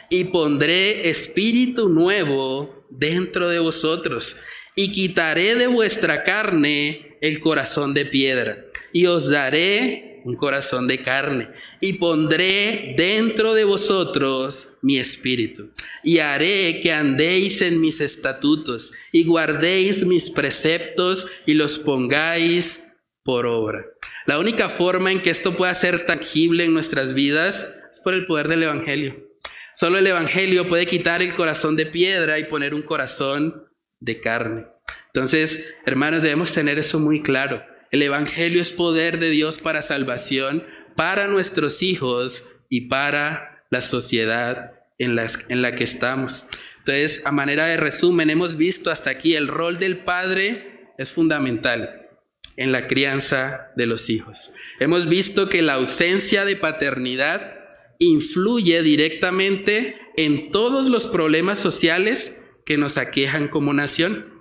[0.09, 4.39] y pondré espíritu nuevo dentro de vosotros
[4.77, 8.65] y quitaré de vuestra carne el corazón de piedra
[8.95, 11.51] y os daré un corazón de carne,
[11.81, 15.71] y pondré dentro de vosotros mi espíritu,
[16.03, 22.83] y haré que andéis en mis estatutos, y guardéis mis preceptos, y los pongáis
[23.23, 23.85] por obra.
[24.27, 28.27] La única forma en que esto pueda ser tangible en nuestras vidas es por el
[28.27, 29.29] poder del Evangelio.
[29.75, 33.67] Solo el Evangelio puede quitar el corazón de piedra y poner un corazón
[34.01, 34.67] de carne.
[35.07, 37.63] Entonces, hermanos, debemos tener eso muy claro.
[37.95, 40.65] El Evangelio es poder de Dios para salvación,
[40.97, 46.49] para nuestros hijos y para la sociedad en, en la que estamos.
[46.81, 52.09] Entonces, a manera de resumen, hemos visto hasta aquí el rol del padre es fundamental
[52.57, 54.53] en la crianza de los hijos.
[54.81, 57.61] Hemos visto que la ausencia de paternidad
[58.01, 62.37] influye directamente en todos los problemas sociales
[62.67, 64.34] que nos aquejan como nación.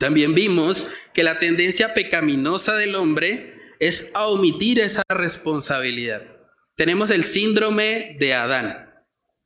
[0.00, 6.22] También vimos que la tendencia pecaminosa del hombre es a omitir esa responsabilidad.
[6.74, 8.94] Tenemos el síndrome de Adán.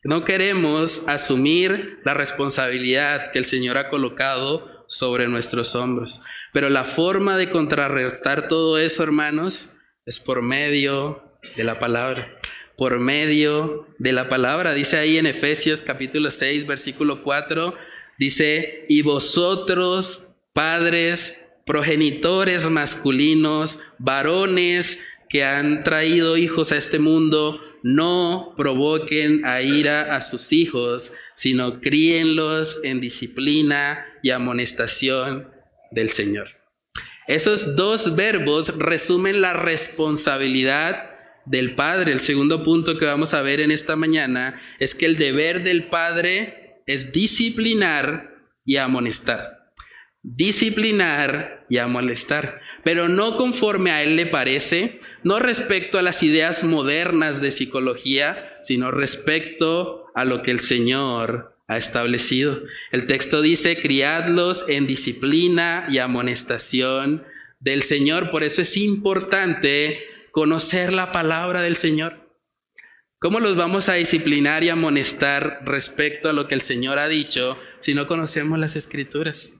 [0.05, 6.21] No queremos asumir la responsabilidad que el Señor ha colocado sobre nuestros hombros.
[6.53, 9.71] Pero la forma de contrarrestar todo eso, hermanos,
[10.07, 12.39] es por medio de la palabra.
[12.77, 14.73] Por medio de la palabra.
[14.73, 17.75] Dice ahí en Efesios capítulo 6, versículo 4,
[18.19, 20.24] dice, y vosotros
[20.55, 21.37] padres,
[21.67, 30.23] progenitores masculinos, varones que han traído hijos a este mundo, no provoquen a ira a
[30.23, 35.51] sus hijos, sino críenlos en disciplina y amonestación
[35.91, 36.49] del Señor.
[37.27, 41.11] Esos dos verbos resumen la responsabilidad
[41.47, 42.13] del Padre.
[42.13, 45.89] El segundo punto que vamos a ver en esta mañana es que el deber del
[45.89, 48.31] Padre es disciplinar
[48.65, 49.54] y amonestar
[50.25, 56.23] disciplinar y a molestar, pero no conforme a él le parece, no respecto a las
[56.23, 62.63] ideas modernas de psicología, sino respecto a lo que el Señor ha establecido.
[62.91, 67.25] El texto dice, criadlos en disciplina y amonestación
[67.61, 68.31] del Señor.
[68.31, 72.25] Por eso es importante conocer la palabra del Señor.
[73.19, 77.59] ¿Cómo los vamos a disciplinar y amonestar respecto a lo que el Señor ha dicho
[77.81, 79.53] si no conocemos las escrituras?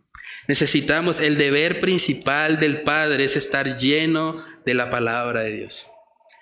[0.47, 5.91] Necesitamos, el deber principal del Padre es estar lleno de la palabra de Dios.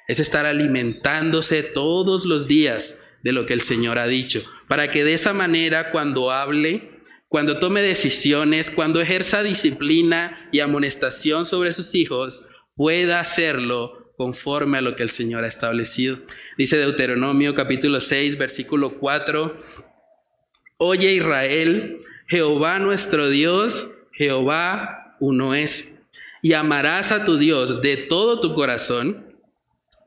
[0.08, 5.04] Es estar alimentándose todos los días de lo que el Señor ha dicho, para que
[5.04, 6.90] de esa manera cuando hable,
[7.28, 12.44] cuando tome decisiones, cuando ejerza disciplina y amonestación sobre sus hijos,
[12.74, 16.18] pueda hacerlo conforme a lo que el Señor ha establecido.
[16.58, 19.62] Dice Deuteronomio capítulo 6, versículo 4,
[20.78, 22.00] Oye Israel,
[22.32, 25.92] Jehová nuestro Dios, Jehová uno es.
[26.40, 29.36] Y amarás a tu Dios de todo tu corazón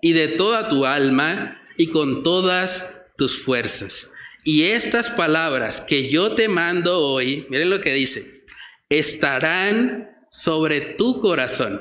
[0.02, 4.10] y de toda tu alma y con todas tus fuerzas.
[4.44, 8.44] Y estas palabras que yo te mando hoy, miren lo que dice,
[8.90, 11.80] estarán sobre tu corazón.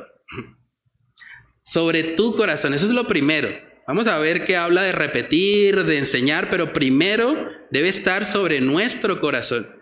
[1.64, 3.49] Sobre tu corazón, eso es lo primero.
[3.88, 9.22] Vamos a ver que habla de repetir, de enseñar, pero primero debe estar sobre nuestro
[9.22, 9.74] corazón.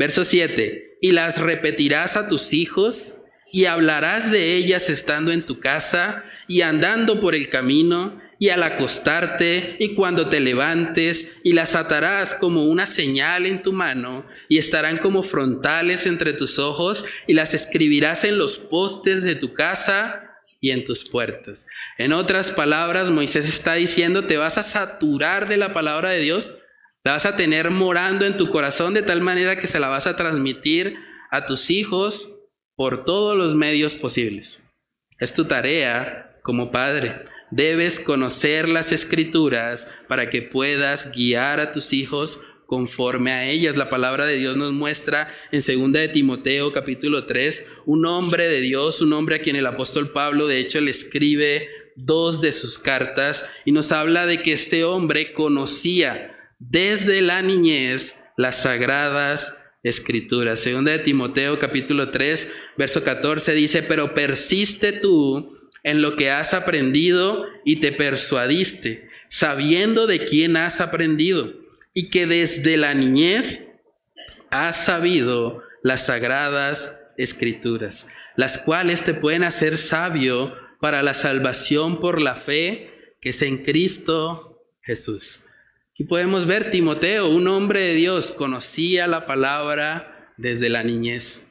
[0.00, 3.16] Verso 7, y las repetirás a tus hijos
[3.52, 8.62] y hablarás de ellas estando en tu casa y andando por el camino y al
[8.62, 14.56] acostarte y cuando te levantes, y las atarás como una señal en tu mano, y
[14.56, 20.38] estarán como frontales entre tus ojos, y las escribirás en los postes de tu casa
[20.62, 21.66] y en tus puertas.
[21.98, 26.54] En otras palabras, Moisés está diciendo, te vas a saturar de la palabra de Dios,
[27.04, 30.06] la vas a tener morando en tu corazón de tal manera que se la vas
[30.06, 30.98] a transmitir
[31.30, 32.32] a tus hijos
[32.76, 34.62] por todos los medios posibles.
[35.18, 37.24] Es tu tarea como padre.
[37.50, 43.76] Debes conocer las escrituras para que puedas guiar a tus hijos conforme a ellas.
[43.76, 48.60] La palabra de Dios nos muestra en 2 de Timoteo capítulo 3 un hombre de
[48.60, 52.78] Dios, un hombre a quien el apóstol Pablo de hecho le escribe dos de sus
[52.78, 56.29] cartas y nos habla de que este hombre conocía
[56.60, 60.60] desde la niñez las sagradas escrituras.
[60.60, 66.52] Segunda de Timoteo capítulo 3 verso 14 dice, pero persiste tú en lo que has
[66.52, 71.54] aprendido y te persuadiste, sabiendo de quién has aprendido
[71.94, 73.62] y que desde la niñez
[74.50, 78.06] has sabido las sagradas escrituras,
[78.36, 83.58] las cuales te pueden hacer sabio para la salvación por la fe que es en
[83.64, 85.40] Cristo Jesús.
[86.00, 91.46] Aquí podemos ver Timoteo, un hombre de Dios, conocía la palabra desde la niñez.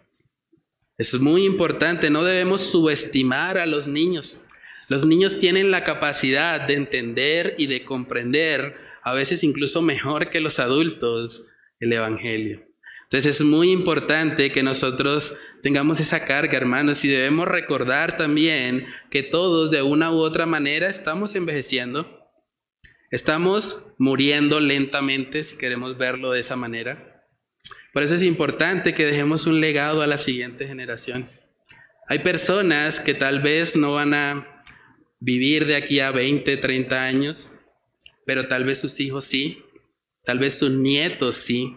[0.98, 4.42] Es muy importante, no debemos subestimar a los niños.
[4.88, 8.74] Los niños tienen la capacidad de entender y de comprender,
[9.04, 11.46] a veces incluso mejor que los adultos,
[11.80, 12.66] el Evangelio.
[13.04, 19.22] Entonces es muy importante que nosotros tengamos esa carga, hermanos, y debemos recordar también que
[19.22, 22.19] todos de una u otra manera estamos envejeciendo,
[23.12, 27.26] estamos muriendo lentamente, si queremos verlo de esa manera.
[27.94, 31.30] Por eso es importante que dejemos un legado a la siguiente generación.
[32.08, 34.64] Hay personas que tal vez no van a
[35.20, 37.54] vivir de aquí a 20, 30 años,
[38.26, 39.64] pero tal vez sus hijos sí,
[40.24, 41.76] tal vez sus nietos sí.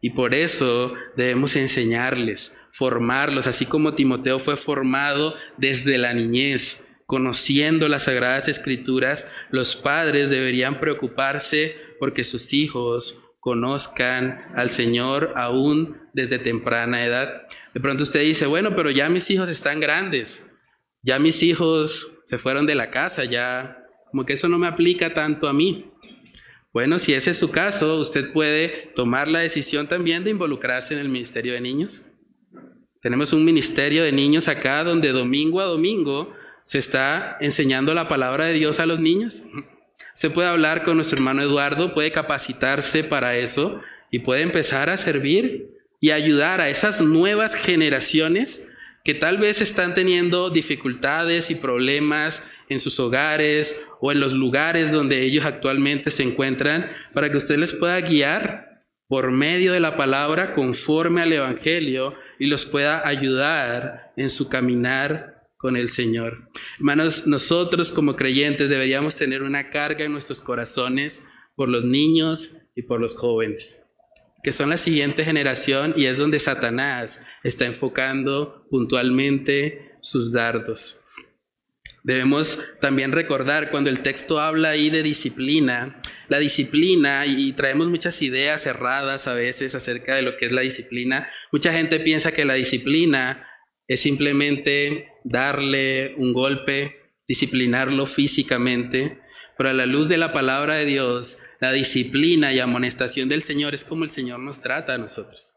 [0.00, 7.88] Y por eso debemos enseñarles, formarlos, así como Timoteo fue formado desde la niñez, conociendo
[7.88, 16.38] las sagradas escrituras, los padres deberían preocuparse porque sus hijos conozcan al Señor aún desde
[16.38, 17.42] temprana edad.
[17.74, 20.46] De pronto usted dice, bueno, pero ya mis hijos están grandes,
[21.02, 23.76] ya mis hijos se fueron de la casa, ya
[24.10, 25.92] como que eso no me aplica tanto a mí.
[26.72, 31.00] Bueno, si ese es su caso, usted puede tomar la decisión también de involucrarse en
[31.00, 32.06] el Ministerio de Niños.
[33.02, 36.40] Tenemos un ministerio de niños acá donde domingo a domingo
[36.72, 39.44] se está enseñando la palabra de Dios a los niños.
[40.14, 44.96] Se puede hablar con nuestro hermano Eduardo, puede capacitarse para eso y puede empezar a
[44.96, 45.68] servir
[46.00, 48.66] y ayudar a esas nuevas generaciones
[49.04, 54.90] que tal vez están teniendo dificultades y problemas en sus hogares o en los lugares
[54.90, 59.98] donde ellos actualmente se encuentran, para que usted les pueda guiar por medio de la
[59.98, 66.50] palabra conforme al Evangelio y los pueda ayudar en su caminar con el Señor.
[66.76, 71.22] Hermanos, nosotros como creyentes deberíamos tener una carga en nuestros corazones
[71.54, 73.80] por los niños y por los jóvenes,
[74.42, 80.98] que son la siguiente generación y es donde Satanás está enfocando puntualmente sus dardos.
[82.02, 88.20] Debemos también recordar cuando el texto habla ahí de disciplina, la disciplina, y traemos muchas
[88.20, 91.28] ideas erradas a veces acerca de lo que es la disciplina.
[91.52, 93.46] Mucha gente piensa que la disciplina
[93.86, 99.20] es simplemente darle un golpe, disciplinarlo físicamente,
[99.56, 103.74] pero a la luz de la palabra de Dios, la disciplina y amonestación del Señor
[103.74, 105.56] es como el Señor nos trata a nosotros.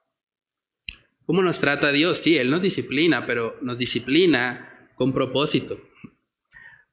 [1.25, 2.19] ¿Cómo nos trata Dios?
[2.19, 5.81] Sí, Él nos disciplina, pero nos disciplina con propósito.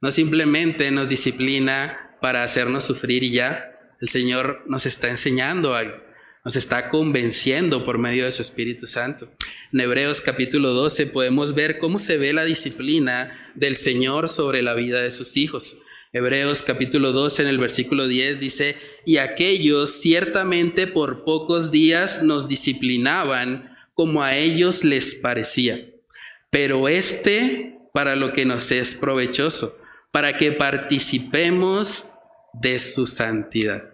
[0.01, 3.79] No simplemente nos disciplina para hacernos sufrir y ya.
[4.01, 5.97] El Señor nos está enseñando algo,
[6.45, 9.31] nos está convenciendo por medio de su Espíritu Santo.
[9.73, 14.75] En Hebreos capítulo 12 podemos ver cómo se ve la disciplina del Señor sobre la
[14.75, 15.79] vida de sus hijos.
[16.13, 18.77] Hebreos capítulo 12 en el versículo 10 dice,
[19.07, 25.91] y aquellos ciertamente por pocos días nos disciplinaban como a ellos les parecía,
[26.51, 29.79] pero este para lo que nos es provechoso,
[30.11, 32.07] para que participemos
[32.53, 33.92] de su santidad.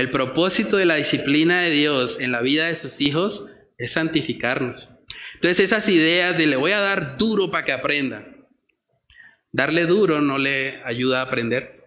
[0.00, 4.94] El propósito de la disciplina de Dios en la vida de sus hijos es santificarnos.
[5.34, 8.26] Entonces esas ideas de le voy a dar duro para que aprenda,
[9.52, 11.84] darle duro no le ayuda a aprender.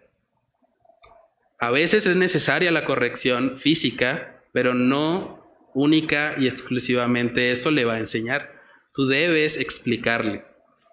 [1.58, 5.44] A veces es necesaria la corrección física, pero no
[5.74, 8.62] única y exclusivamente eso le va a enseñar.
[8.94, 10.44] Tú debes explicarle.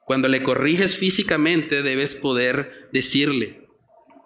[0.05, 3.60] Cuando le corriges físicamente, debes poder decirle,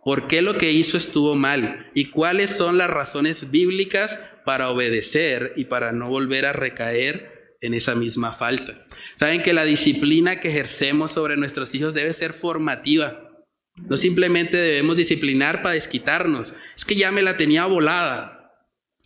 [0.05, 5.53] por qué lo que hizo estuvo mal y cuáles son las razones bíblicas para obedecer
[5.55, 8.85] y para no volver a recaer en esa misma falta.
[9.15, 13.31] Saben que la disciplina que ejercemos sobre nuestros hijos debe ser formativa.
[13.77, 16.55] No simplemente debemos disciplinar para desquitarnos.
[16.77, 18.53] Es que ya me la tenía volada.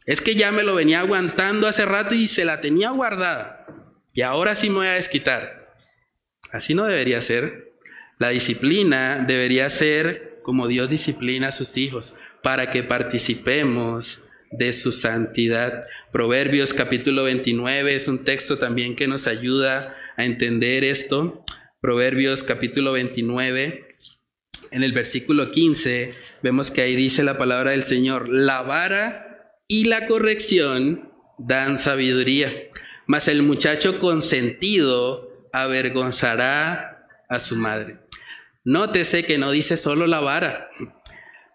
[0.05, 3.65] Es que ya me lo venía aguantando hace rato y se la tenía guardada.
[4.13, 5.77] Y ahora sí me voy a desquitar.
[6.51, 7.71] Así no debería ser.
[8.17, 14.91] La disciplina debería ser como Dios disciplina a sus hijos, para que participemos de su
[14.91, 15.83] santidad.
[16.11, 21.45] Proverbios capítulo 29 es un texto también que nos ayuda a entender esto.
[21.81, 23.89] Proverbios capítulo 29,
[24.71, 29.85] en el versículo 15, vemos que ahí dice la palabra del Señor, la vara y
[29.85, 32.51] la corrección dan sabiduría,
[33.05, 37.99] mas el muchacho consentido avergonzará a su madre.
[38.63, 40.69] Nótese que no dice solo la vara,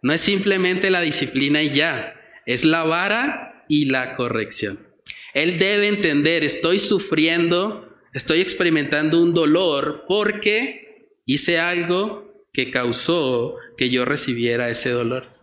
[0.02, 2.14] no es simplemente la disciplina y ya,
[2.46, 4.86] es la vara y la corrección.
[5.32, 13.90] Él debe entender, estoy sufriendo, estoy experimentando un dolor porque hice algo que causó que
[13.90, 15.34] yo recibiera ese dolor.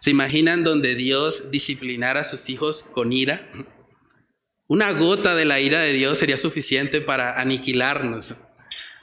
[0.00, 3.46] ¿Se imaginan donde Dios disciplinara a sus hijos con ira?
[4.66, 8.34] Una gota de la ira de Dios sería suficiente para aniquilarnos.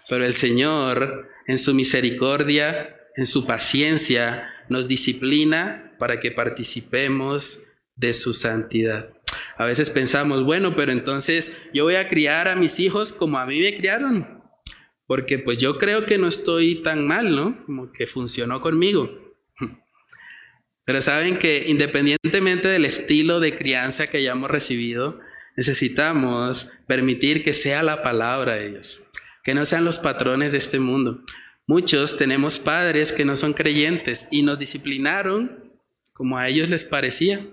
[0.09, 7.61] Pero el Señor, en su misericordia, en su paciencia, nos disciplina para que participemos
[7.95, 9.09] de su santidad.
[9.57, 13.45] A veces pensamos, bueno, pero entonces yo voy a criar a mis hijos como a
[13.45, 14.41] mí me criaron,
[15.07, 17.65] porque pues yo creo que no estoy tan mal, ¿no?
[17.65, 19.35] Como que funcionó conmigo.
[20.85, 25.19] Pero saben que independientemente del estilo de crianza que hayamos recibido,
[25.57, 29.03] necesitamos permitir que sea la palabra de Dios,
[29.47, 31.23] que no sean los patrones de este mundo.
[31.67, 35.71] Muchos tenemos padres que no son creyentes y nos disciplinaron
[36.11, 37.47] como a ellos les parecía,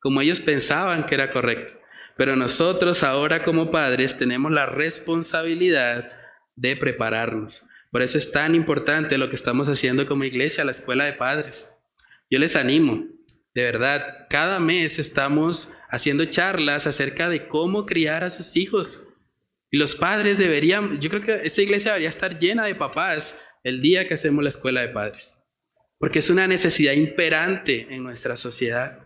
[0.00, 1.74] como ellos pensaban que era correcto.
[2.16, 6.10] Pero nosotros ahora como padres tenemos la responsabilidad
[6.54, 7.64] de prepararnos.
[7.90, 11.68] Por eso es tan importante lo que estamos haciendo como iglesia, la escuela de padres.
[12.30, 13.04] Yo les animo,
[13.54, 19.05] de verdad, cada mes estamos haciendo charlas acerca de cómo criar a sus hijos.
[19.76, 23.82] Y los padres deberían, yo creo que esta iglesia debería estar llena de papás el
[23.82, 25.36] día que hacemos la escuela de padres
[25.98, 28.98] porque es una necesidad imperante en nuestra sociedad.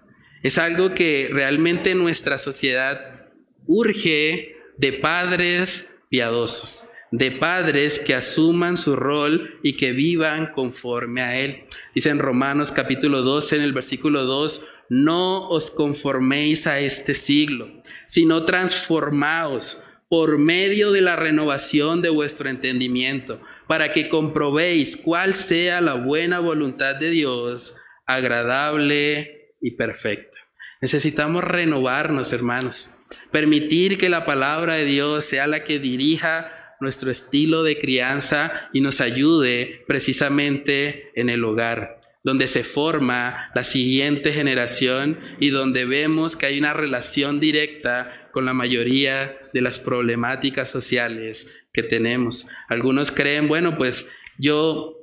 [0.42, 3.28] Es algo que realmente nuestra sociedad
[3.66, 11.38] urge de padres piadosos, de padres que asuman su rol y que vivan conforme a
[11.38, 11.64] él.
[11.94, 17.82] Dice en Romanos capítulo 12, en el versículo 2, no os conforméis a este siglo,
[18.06, 25.80] sino transformaos por medio de la renovación de vuestro entendimiento para que comprobéis cuál sea
[25.80, 30.36] la buena voluntad de Dios, agradable y perfecta.
[30.80, 32.92] Necesitamos renovarnos, hermanos,
[33.30, 38.80] permitir que la palabra de Dios sea la que dirija nuestro estilo de crianza y
[38.80, 46.36] nos ayude precisamente en el hogar, donde se forma la siguiente generación y donde vemos
[46.36, 52.46] que hay una relación directa con la mayoría de las problemáticas sociales que tenemos.
[52.68, 54.06] Algunos creen, bueno, pues
[54.38, 54.96] yo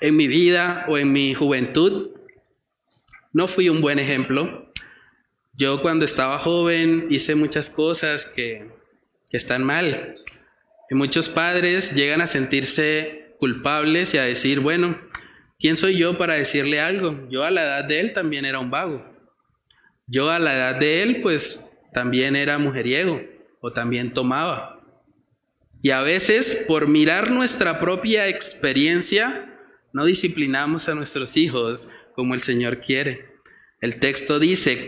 [0.00, 2.10] en mi vida o en mi juventud
[3.32, 4.70] no fui un buen ejemplo.
[5.54, 8.68] Yo cuando estaba joven hice muchas cosas que,
[9.30, 10.16] que están mal.
[10.90, 14.98] Y muchos padres llegan a sentirse culpables y a decir, bueno,
[15.64, 17.26] ¿quién soy yo para decirle algo?
[17.30, 19.02] Yo a la edad de él también era un vago.
[20.06, 21.58] Yo a la edad de él pues
[21.94, 23.22] también era mujeriego
[23.62, 24.78] o también tomaba.
[25.80, 29.58] Y a veces, por mirar nuestra propia experiencia,
[29.94, 33.24] no disciplinamos a nuestros hijos como el Señor quiere.
[33.80, 34.86] El texto dice,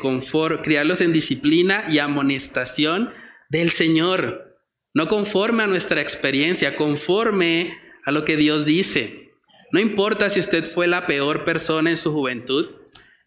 [0.63, 3.15] criarlos en disciplina y amonestación
[3.49, 4.59] del Señor,
[4.93, 9.26] no conforme a nuestra experiencia, conforme a lo que Dios dice.
[9.77, 12.77] No importa si usted fue la peor persona en su juventud,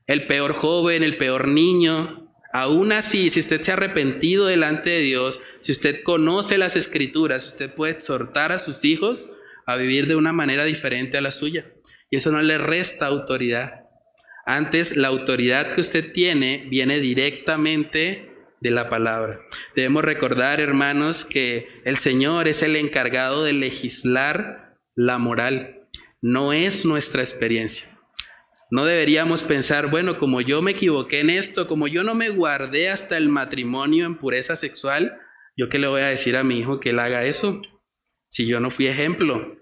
[0.07, 5.01] el peor joven, el peor niño, Aún así, si usted se ha arrepentido delante de
[5.01, 9.29] Dios, si usted conoce las escrituras, usted puede exhortar a sus hijos
[9.67, 11.71] a vivir de una manera diferente a la suya.
[12.09, 13.85] Y eso no le resta autoridad.
[14.47, 19.39] Antes, la autoridad que usted tiene viene directamente de la palabra.
[19.75, 25.78] Debemos recordar, hermanos, que el Señor es el encargado de legislar la moral,
[26.21, 27.87] no es nuestra experiencia.
[28.71, 32.89] No deberíamos pensar, bueno, como yo me equivoqué en esto, como yo no me guardé
[32.89, 35.19] hasta el matrimonio en pureza sexual,
[35.57, 37.61] ¿yo qué le voy a decir a mi hijo que él haga eso?
[38.27, 39.57] Si yo no fui ejemplo.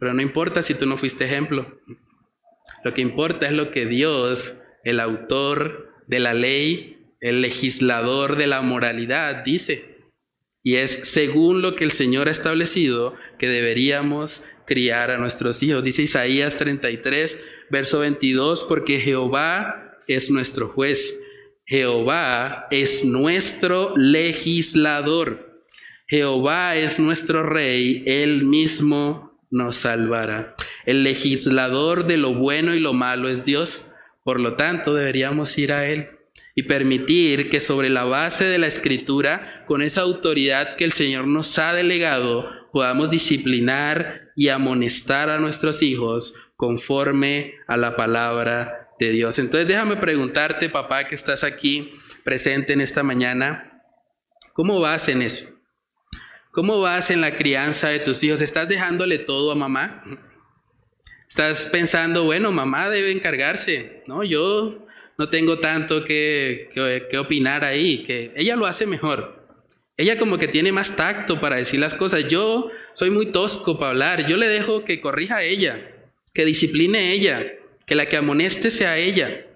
[0.00, 1.78] Pero no importa si tú no fuiste ejemplo.
[2.84, 8.46] Lo que importa es lo que Dios, el autor de la ley, el legislador de
[8.46, 9.98] la moralidad, dice.
[10.62, 15.82] Y es según lo que el Señor ha establecido que deberíamos criar a nuestros hijos.
[15.82, 21.18] Dice Isaías 33, verso 22, porque Jehová es nuestro juez,
[21.64, 25.64] Jehová es nuestro legislador,
[26.06, 30.54] Jehová es nuestro rey, él mismo nos salvará.
[30.84, 33.86] El legislador de lo bueno y lo malo es Dios,
[34.22, 36.10] por lo tanto deberíamos ir a él
[36.54, 41.26] y permitir que sobre la base de la escritura, con esa autoridad que el Señor
[41.26, 49.10] nos ha delegado, podamos disciplinar y amonestar a nuestros hijos conforme a la palabra de
[49.10, 49.36] Dios.
[49.40, 53.82] Entonces déjame preguntarte, papá, que estás aquí presente en esta mañana,
[54.52, 55.48] ¿cómo vas en eso?
[56.52, 58.40] ¿Cómo vas en la crianza de tus hijos?
[58.40, 60.04] ¿Estás dejándole todo a mamá?
[61.28, 64.04] ¿Estás pensando, bueno, mamá debe encargarse?
[64.06, 64.86] No, yo
[65.18, 66.70] no tengo tanto que,
[67.10, 69.48] que, opinar ahí, que ella lo hace mejor.
[69.96, 72.28] Ella como que tiene más tacto para decir las cosas.
[72.28, 74.26] Yo soy muy tosco para hablar.
[74.26, 75.88] Yo le dejo que corrija a ella,
[76.34, 77.46] que discipline ella,
[77.86, 79.46] que la que amoneste sea ella.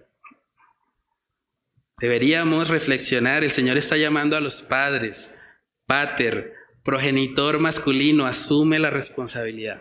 [2.00, 3.42] Deberíamos reflexionar.
[3.42, 5.34] El Señor está llamando a los padres.
[5.86, 6.52] Pater,
[6.84, 9.80] progenitor masculino, asume la responsabilidad.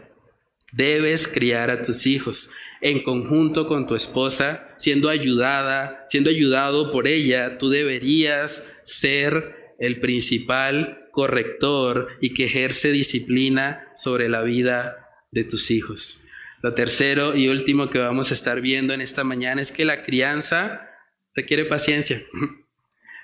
[0.71, 2.49] Debes criar a tus hijos
[2.81, 7.59] en conjunto con tu esposa, siendo ayudada, siendo ayudado por ella.
[7.59, 15.71] Tú deberías ser el principal corrector y que ejerce disciplina sobre la vida de tus
[15.71, 16.23] hijos.
[16.61, 20.03] Lo tercero y último que vamos a estar viendo en esta mañana es que la
[20.03, 20.89] crianza
[21.35, 22.23] requiere paciencia.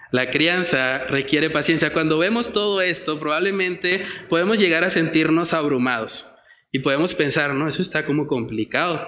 [0.09, 1.91] La crianza requiere paciencia.
[1.91, 6.29] Cuando vemos todo esto, probablemente podemos llegar a sentirnos abrumados
[6.71, 9.05] y podemos pensar, no, eso está como complicado.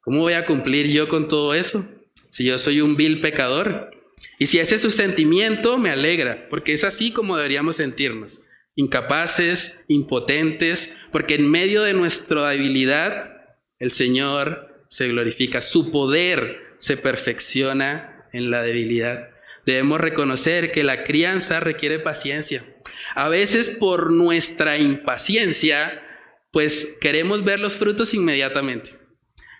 [0.00, 1.86] ¿Cómo voy a cumplir yo con todo eso?
[2.30, 3.90] Si yo soy un vil pecador,
[4.38, 8.42] y si ese es su sentimiento, me alegra, porque es así como deberíamos sentirnos,
[8.76, 13.32] incapaces, impotentes, porque en medio de nuestra debilidad,
[13.78, 19.30] el Señor se glorifica, su poder se perfecciona en la debilidad.
[19.66, 22.64] Debemos reconocer que la crianza requiere paciencia.
[23.14, 26.02] A veces por nuestra impaciencia,
[26.52, 28.98] pues queremos ver los frutos inmediatamente.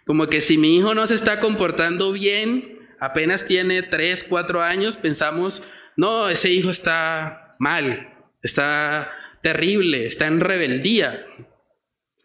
[0.07, 4.96] Como que si mi hijo no se está comportando bien, apenas tiene 3, 4 años,
[4.96, 5.64] pensamos,
[5.96, 9.11] no, ese hijo está mal, está
[9.42, 11.26] terrible, está en rebeldía.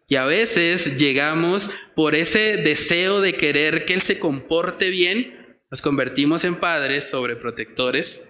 [0.08, 5.82] Y a veces llegamos por ese deseo de querer que él se comporte bien, nos
[5.82, 8.22] convertimos en padres sobreprotectores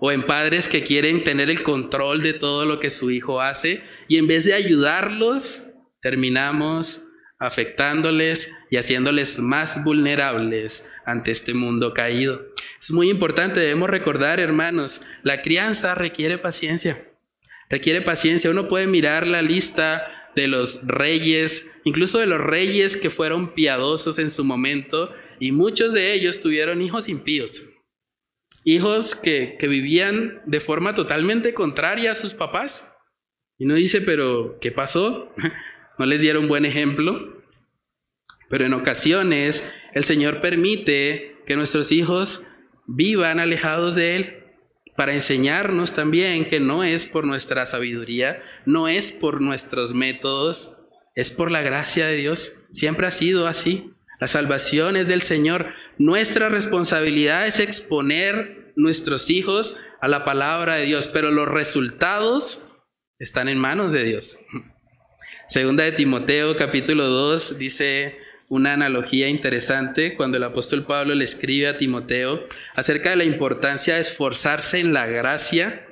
[0.00, 3.82] o en padres que quieren tener el control de todo lo que su hijo hace
[4.08, 5.64] y en vez de ayudarlos,
[6.00, 7.04] terminamos
[7.38, 12.40] afectándoles y haciéndoles más vulnerables ante este mundo caído.
[12.80, 17.06] Es muy importante, debemos recordar, hermanos, la crianza requiere paciencia.
[17.68, 18.50] Requiere paciencia.
[18.50, 24.18] Uno puede mirar la lista de los reyes, incluso de los reyes que fueron piadosos
[24.18, 27.68] en su momento, y muchos de ellos tuvieron hijos impíos.
[28.64, 32.88] Hijos que, que vivían de forma totalmente contraria a sus papás.
[33.58, 35.30] Y uno dice, pero ¿qué pasó?
[35.98, 37.41] ¿No les dieron buen ejemplo?
[38.52, 42.44] Pero en ocasiones el Señor permite que nuestros hijos
[42.86, 44.44] vivan alejados de Él
[44.94, 50.76] para enseñarnos también que no es por nuestra sabiduría, no es por nuestros métodos,
[51.14, 52.52] es por la gracia de Dios.
[52.72, 53.90] Siempre ha sido así.
[54.20, 55.72] La salvación es del Señor.
[55.96, 62.68] Nuestra responsabilidad es exponer nuestros hijos a la palabra de Dios, pero los resultados
[63.18, 64.38] están en manos de Dios.
[65.48, 68.21] Segunda de Timoteo capítulo 2 dice
[68.52, 72.44] una analogía interesante cuando el apóstol Pablo le escribe a Timoteo
[72.74, 75.86] acerca de la importancia de esforzarse en la gracia.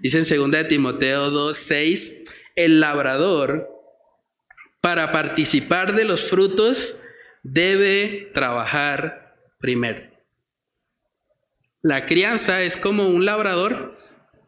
[0.00, 2.14] Dice en 2 de Timoteo 2, 6,
[2.54, 3.68] el labrador
[4.80, 6.98] para participar de los frutos
[7.42, 10.10] debe trabajar primero.
[11.82, 13.94] La crianza es como un labrador.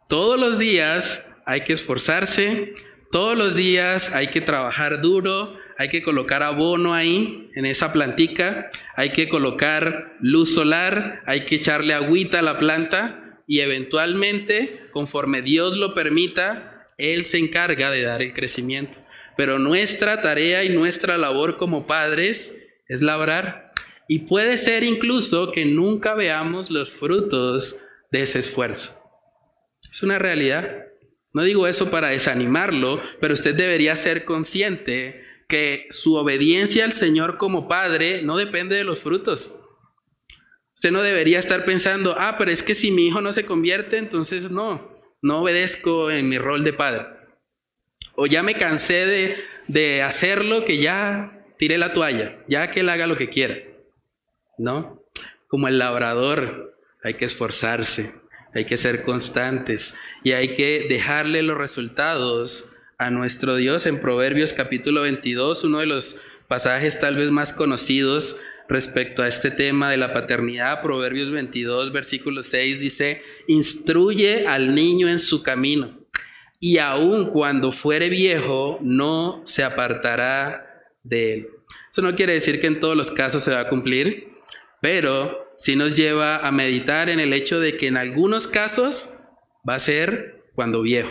[0.08, 2.72] Todos los días hay que esforzarse,
[3.12, 8.68] todos los días hay que trabajar duro, hay que colocar abono ahí, en esa plantica,
[8.96, 15.40] hay que colocar luz solar, hay que echarle agüita a la planta y eventualmente, conforme
[15.40, 18.98] Dios lo permita, Él se encarga de dar el crecimiento.
[19.36, 22.52] Pero nuestra tarea y nuestra labor como padres
[22.88, 23.72] es labrar.
[24.08, 27.78] Y puede ser incluso que nunca veamos los frutos
[28.10, 28.98] de ese esfuerzo.
[29.92, 30.86] Es una realidad.
[31.32, 37.38] No digo eso para desanimarlo, pero usted debería ser consciente que su obediencia al Señor
[37.38, 39.58] como Padre no depende de los frutos.
[40.74, 43.98] Usted no debería estar pensando, ah, pero es que si mi hijo no se convierte,
[43.98, 47.06] entonces no, no obedezco en mi rol de padre.
[48.14, 49.36] O ya me cansé de,
[49.66, 53.56] de hacerlo, que ya tiré la toalla, ya que él haga lo que quiera.
[54.56, 55.02] ¿No?
[55.48, 58.14] Como el labrador, hay que esforzarse,
[58.54, 64.52] hay que ser constantes y hay que dejarle los resultados a nuestro Dios en Proverbios
[64.52, 66.18] capítulo 22, uno de los
[66.48, 68.36] pasajes tal vez más conocidos
[68.68, 70.82] respecto a este tema de la paternidad.
[70.82, 76.08] Proverbios 22, versículo 6 dice, instruye al niño en su camino
[76.58, 81.48] y aun cuando fuere viejo no se apartará de él.
[81.92, 84.32] Eso no quiere decir que en todos los casos se va a cumplir,
[84.82, 89.14] pero sí nos lleva a meditar en el hecho de que en algunos casos
[89.68, 91.10] va a ser cuando viejo.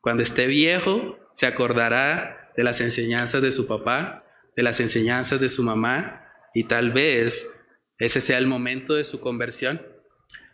[0.00, 4.24] Cuando esté viejo, se acordará de las enseñanzas de su papá,
[4.56, 6.24] de las enseñanzas de su mamá,
[6.54, 7.50] y tal vez
[7.98, 9.82] ese sea el momento de su conversión.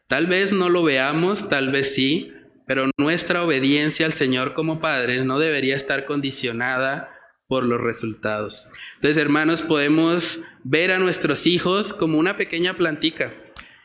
[0.08, 2.32] Tal vez no lo veamos, tal vez sí,
[2.66, 7.10] pero nuestra obediencia al Señor como padres no debería estar condicionada
[7.46, 8.68] por los resultados.
[8.96, 13.34] Entonces, hermanos, podemos ver a nuestros hijos como una pequeña plantica.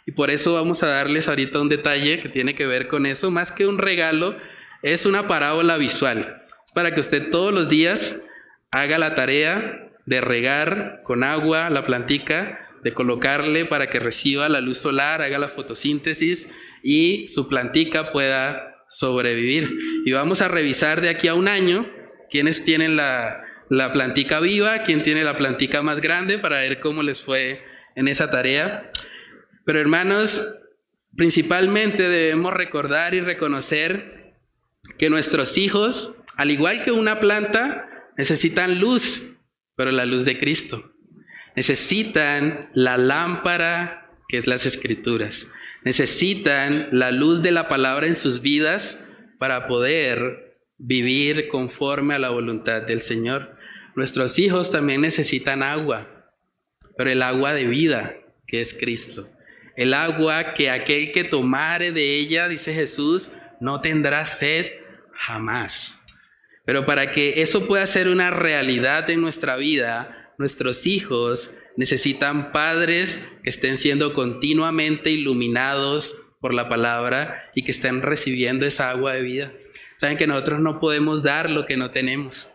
[0.06, 3.30] Y por eso vamos a darles ahorita un detalle que tiene que ver con eso.
[3.32, 4.38] Más que un regalo,
[4.82, 6.46] es una parábola visual.
[6.74, 8.18] Para que usted todos los días
[8.72, 14.62] haga la tarea de regar con agua la plantica, de colocarle para que reciba la
[14.62, 16.50] luz solar, haga la fotosíntesis
[16.84, 19.78] y su plantica pueda sobrevivir.
[20.06, 21.88] Y vamos a revisar de aquí a un año
[22.30, 27.04] quiénes tienen la, la plantica viva, quién tiene la plantica más grande para ver cómo
[27.04, 27.62] les fue
[27.96, 28.92] en esa tarea.
[29.66, 30.56] Pero hermanos,
[31.16, 34.19] principalmente debemos recordar y reconocer
[34.98, 39.36] que nuestros hijos, al igual que una planta, necesitan luz,
[39.76, 40.92] pero la luz de Cristo.
[41.56, 45.50] Necesitan la lámpara que es las escrituras.
[45.84, 49.04] Necesitan la luz de la palabra en sus vidas
[49.40, 53.56] para poder vivir conforme a la voluntad del Señor.
[53.96, 56.32] Nuestros hijos también necesitan agua,
[56.98, 58.16] pero el agua de vida,
[58.48, 59.30] que es Cristo.
[59.76, 64.68] El agua que aquel que tomare de ella, dice Jesús, no tendrá sed
[65.14, 66.02] jamás.
[66.66, 73.26] Pero para que eso pueda ser una realidad en nuestra vida, nuestros hijos necesitan padres
[73.44, 79.22] que estén siendo continuamente iluminados por la palabra y que estén recibiendo esa agua de
[79.22, 79.54] vida.
[79.98, 82.52] Saben que nosotros no podemos dar lo que no tenemos.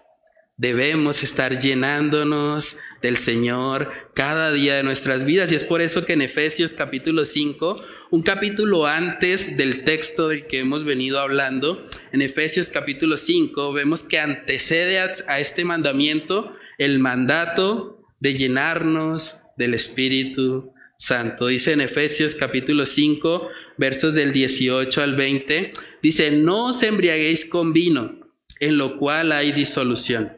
[0.56, 5.50] Debemos estar llenándonos del Señor cada día de nuestras vidas.
[5.50, 7.84] Y es por eso que en Efesios capítulo 5,
[8.14, 14.04] un capítulo antes del texto del que hemos venido hablando, en Efesios capítulo 5 vemos
[14.04, 21.48] que antecede a, este mandamiento el mandato de llenarnos del Espíritu Santo.
[21.48, 23.48] Dice en Efesios capítulo 5,
[23.78, 28.20] versos del 18 al 20, dice, no os embriaguéis con vino,
[28.60, 30.36] en lo cual hay disolución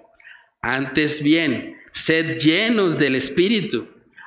[0.63, 3.87] antes bien, sed llenos del Espíritu,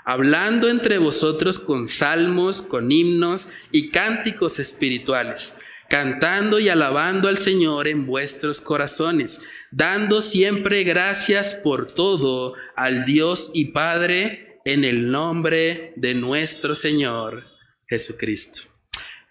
[0.10, 5.55] hablando entre vosotros con salmos, con himnos y cánticos espirituales,
[5.88, 9.39] cantando y alabando al Señor en vuestros corazones,
[9.70, 17.43] dando siempre gracias por todo al Dios y Padre en el nombre de nuestro Señor
[17.88, 18.64] Jesucristo.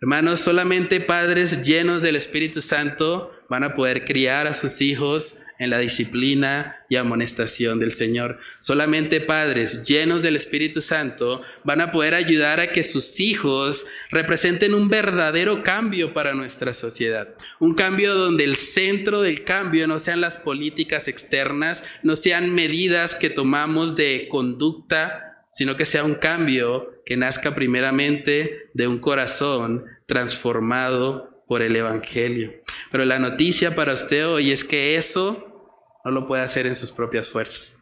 [0.00, 5.70] Hermanos, solamente padres llenos del Espíritu Santo van a poder criar a sus hijos en
[5.70, 8.38] la disciplina y amonestación del Señor.
[8.60, 14.74] Solamente padres llenos del Espíritu Santo van a poder ayudar a que sus hijos representen
[14.74, 17.28] un verdadero cambio para nuestra sociedad.
[17.58, 23.14] Un cambio donde el centro del cambio no sean las políticas externas, no sean medidas
[23.14, 29.84] que tomamos de conducta, sino que sea un cambio que nazca primeramente de un corazón
[30.06, 32.52] transformado por el Evangelio.
[32.92, 35.72] Pero la noticia para usted hoy es que eso
[36.04, 37.76] no lo puede hacer en sus propias fuerzas.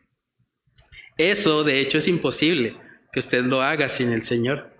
[1.18, 2.76] Eso, de hecho, es imposible
[3.12, 4.72] que usted lo haga sin el Señor.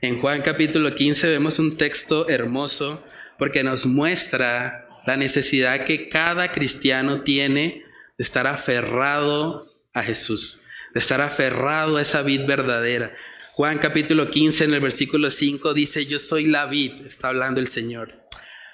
[0.00, 3.02] En Juan capítulo 15 vemos un texto hermoso
[3.38, 7.84] porque nos muestra la necesidad que cada cristiano tiene
[8.18, 10.64] de estar aferrado a Jesús,
[10.94, 13.14] de estar aferrado a esa vid verdadera.
[13.56, 17.68] Juan capítulo 15 en el versículo 5 dice, yo soy la vid, está hablando el
[17.68, 18.28] Señor,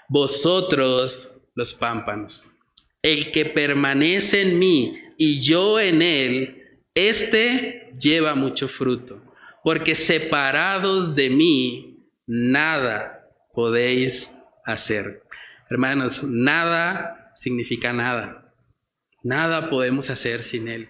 [0.09, 2.51] vosotros los pámpanos.
[3.01, 9.23] El que permanece en mí y yo en él, este lleva mucho fruto,
[9.63, 14.33] porque separados de mí, nada podéis
[14.65, 15.23] hacer.
[15.71, 18.53] Hermanos, nada significa nada.
[19.23, 20.89] Nada podemos hacer sin Él.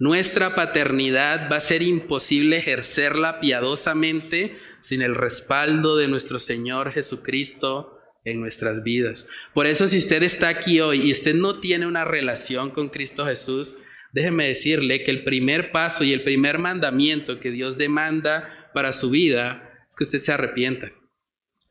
[0.00, 7.98] Nuestra paternidad va a ser imposible ejercerla piadosamente sin el respaldo de nuestro Señor Jesucristo
[8.24, 9.26] en nuestras vidas.
[9.54, 13.26] Por eso si usted está aquí hoy y usted no tiene una relación con Cristo
[13.26, 13.78] Jesús,
[14.12, 19.10] déjeme decirle que el primer paso y el primer mandamiento que Dios demanda para su
[19.10, 20.92] vida es que usted se arrepienta,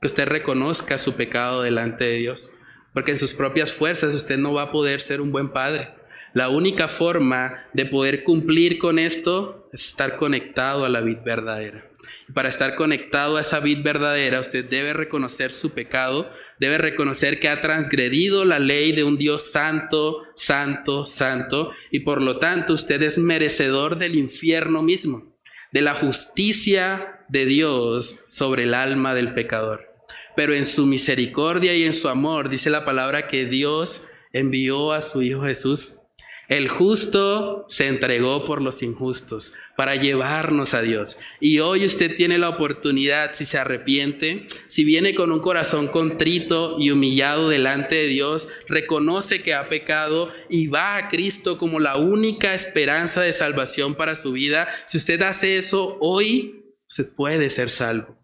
[0.02, 2.54] que usted reconozca su pecado delante de Dios,
[2.94, 5.97] porque en sus propias fuerzas usted no va a poder ser un buen padre.
[6.38, 11.90] La única forma de poder cumplir con esto es estar conectado a la vid verdadera.
[12.30, 16.30] Y para estar conectado a esa vid verdadera, usted debe reconocer su pecado,
[16.60, 22.22] debe reconocer que ha transgredido la ley de un Dios santo, santo, santo, y por
[22.22, 25.36] lo tanto usted es merecedor del infierno mismo,
[25.72, 29.92] de la justicia de Dios sobre el alma del pecador.
[30.36, 35.02] Pero en su misericordia y en su amor dice la palabra que Dios envió a
[35.02, 35.97] su Hijo Jesús
[36.48, 41.18] el justo se entregó por los injustos para llevarnos a Dios.
[41.42, 46.78] Y hoy usted tiene la oportunidad, si se arrepiente, si viene con un corazón contrito
[46.80, 51.98] y humillado delante de Dios, reconoce que ha pecado y va a Cristo como la
[51.98, 54.70] única esperanza de salvación para su vida.
[54.88, 58.18] Si usted hace eso hoy, usted puede ser salvo.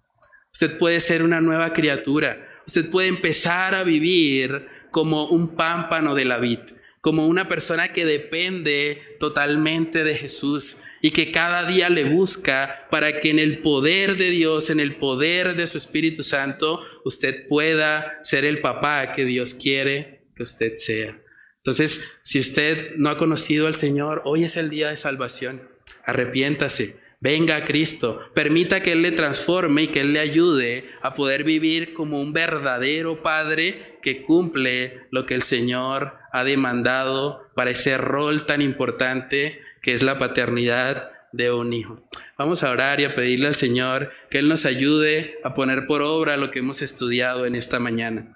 [0.54, 2.48] Usted puede ser una nueva criatura.
[2.66, 6.60] Usted puede empezar a vivir como un pámpano de la vid
[7.04, 13.20] como una persona que depende totalmente de Jesús y que cada día le busca para
[13.20, 18.20] que en el poder de Dios, en el poder de su Espíritu Santo, usted pueda
[18.24, 21.22] ser el papá que Dios quiere que usted sea.
[21.58, 25.62] Entonces, si usted no ha conocido al Señor, hoy es el día de salvación.
[26.06, 31.16] Arrepiéntase, venga a Cristo, permita que Él le transforme y que Él le ayude a
[31.16, 37.72] poder vivir como un verdadero Padre que cumple lo que el Señor ha demandado para
[37.72, 42.04] ese rol tan importante que es la paternidad de un hijo.
[42.38, 46.02] Vamos a orar y a pedirle al Señor que Él nos ayude a poner por
[46.02, 48.36] obra lo que hemos estudiado en esta mañana.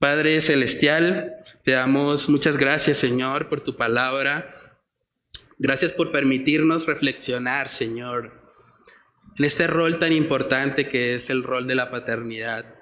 [0.00, 4.52] Padre Celestial, te damos muchas gracias, Señor, por tu palabra.
[5.58, 8.30] Gracias por permitirnos reflexionar, Señor,
[9.38, 12.74] en este rol tan importante que es el rol de la paternidad.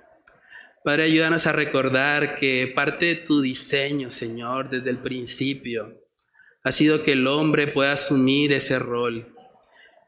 [0.82, 6.02] Padre, ayúdanos a recordar que parte de tu diseño, Señor, desde el principio,
[6.64, 9.32] ha sido que el hombre pueda asumir ese rol,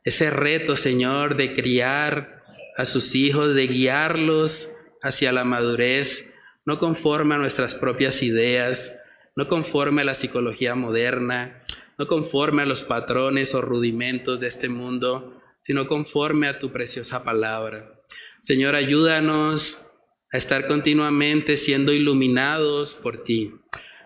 [0.02, 2.42] ese reto, Señor, de criar
[2.76, 6.32] a sus hijos, de guiarlos hacia la madurez,
[6.64, 8.92] no conforme a nuestras propias ideas,
[9.36, 11.62] no conforme a la psicología moderna,
[11.98, 17.24] no conforme a los patrones o rudimentos de este mundo, sino conforme a tu preciosa
[17.24, 18.00] palabra.
[18.42, 19.86] Señor, ayúdanos
[20.32, 23.52] a estar continuamente siendo iluminados por ti.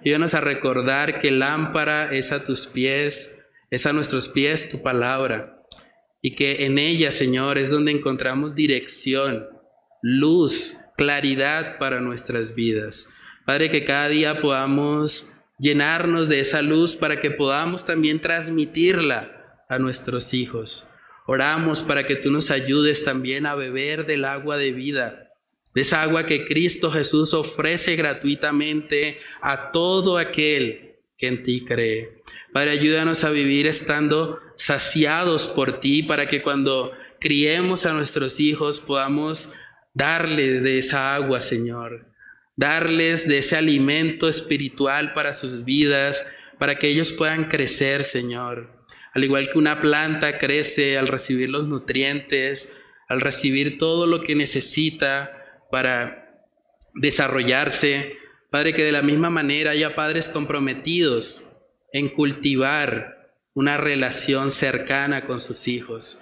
[0.05, 3.37] Ayúdanos a recordar que lámpara es a tus pies,
[3.71, 5.63] es a nuestros pies tu palabra,
[6.23, 9.47] y que en ella, Señor, es donde encontramos dirección,
[10.03, 13.09] luz, claridad para nuestras vidas.
[13.45, 15.29] Padre, que cada día podamos
[15.61, 20.89] llenarnos de esa luz para que podamos también transmitirla a nuestros hijos.
[21.27, 25.31] Oramos para que tú nos ayudes también a beber del agua de vida
[25.75, 32.23] de esa agua que Cristo Jesús ofrece gratuitamente a todo aquel que en ti cree.
[32.53, 38.81] Padre, ayúdanos a vivir estando saciados por ti para que cuando criemos a nuestros hijos
[38.81, 39.53] podamos
[39.95, 42.10] darles de esa agua, Señor.
[42.61, 46.27] Darles de ese alimento espiritual para sus vidas,
[46.59, 48.85] para que ellos puedan crecer, Señor.
[49.15, 52.71] Al igual que una planta crece al recibir los nutrientes,
[53.09, 56.45] al recibir todo lo que necesita, para
[56.93, 58.19] desarrollarse.
[58.51, 61.45] Padre, que de la misma manera haya padres comprometidos
[61.95, 66.19] en cultivar una relación cercana con sus hijos,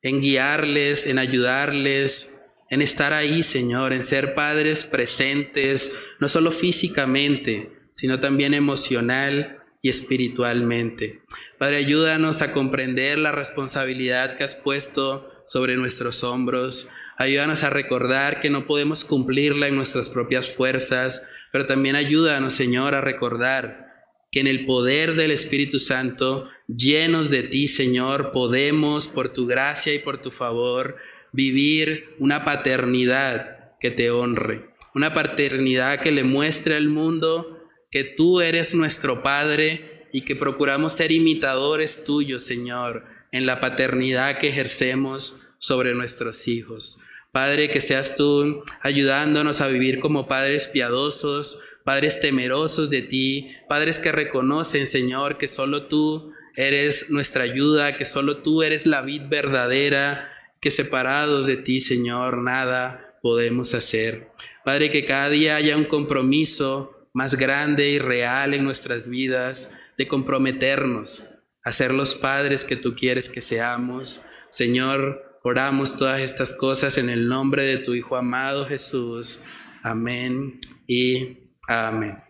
[0.00, 2.30] en guiarles, en ayudarles,
[2.70, 9.88] en estar ahí, Señor, en ser padres presentes, no solo físicamente, sino también emocional y
[9.88, 11.22] espiritualmente.
[11.58, 16.88] Padre, ayúdanos a comprender la responsabilidad que has puesto sobre nuestros hombros.
[17.18, 22.94] Ayúdanos a recordar que no podemos cumplirla en nuestras propias fuerzas, pero también ayúdanos, Señor,
[22.94, 23.90] a recordar
[24.30, 29.92] que en el poder del Espíritu Santo, llenos de ti, Señor, podemos, por tu gracia
[29.92, 30.96] y por tu favor,
[31.32, 37.58] vivir una paternidad que te honre, una paternidad que le muestre al mundo
[37.90, 44.38] que tú eres nuestro Padre y que procuramos ser imitadores tuyos, Señor, en la paternidad
[44.38, 46.98] que ejercemos sobre nuestros hijos.
[47.32, 54.00] Padre, que seas tú ayudándonos a vivir como padres piadosos, padres temerosos de ti, padres
[54.00, 59.22] que reconocen, Señor, que solo tú eres nuestra ayuda, que solo tú eres la vid
[59.28, 60.29] verdadera,
[60.60, 64.30] que separados de ti, Señor, nada podemos hacer.
[64.64, 70.08] Padre, que cada día haya un compromiso más grande y real en nuestras vidas, de
[70.08, 71.26] comprometernos
[71.62, 74.22] a ser los padres que tú quieres que seamos.
[74.50, 79.42] Señor, oramos todas estas cosas en el nombre de tu Hijo amado Jesús.
[79.82, 81.38] Amén y
[81.68, 82.29] amén.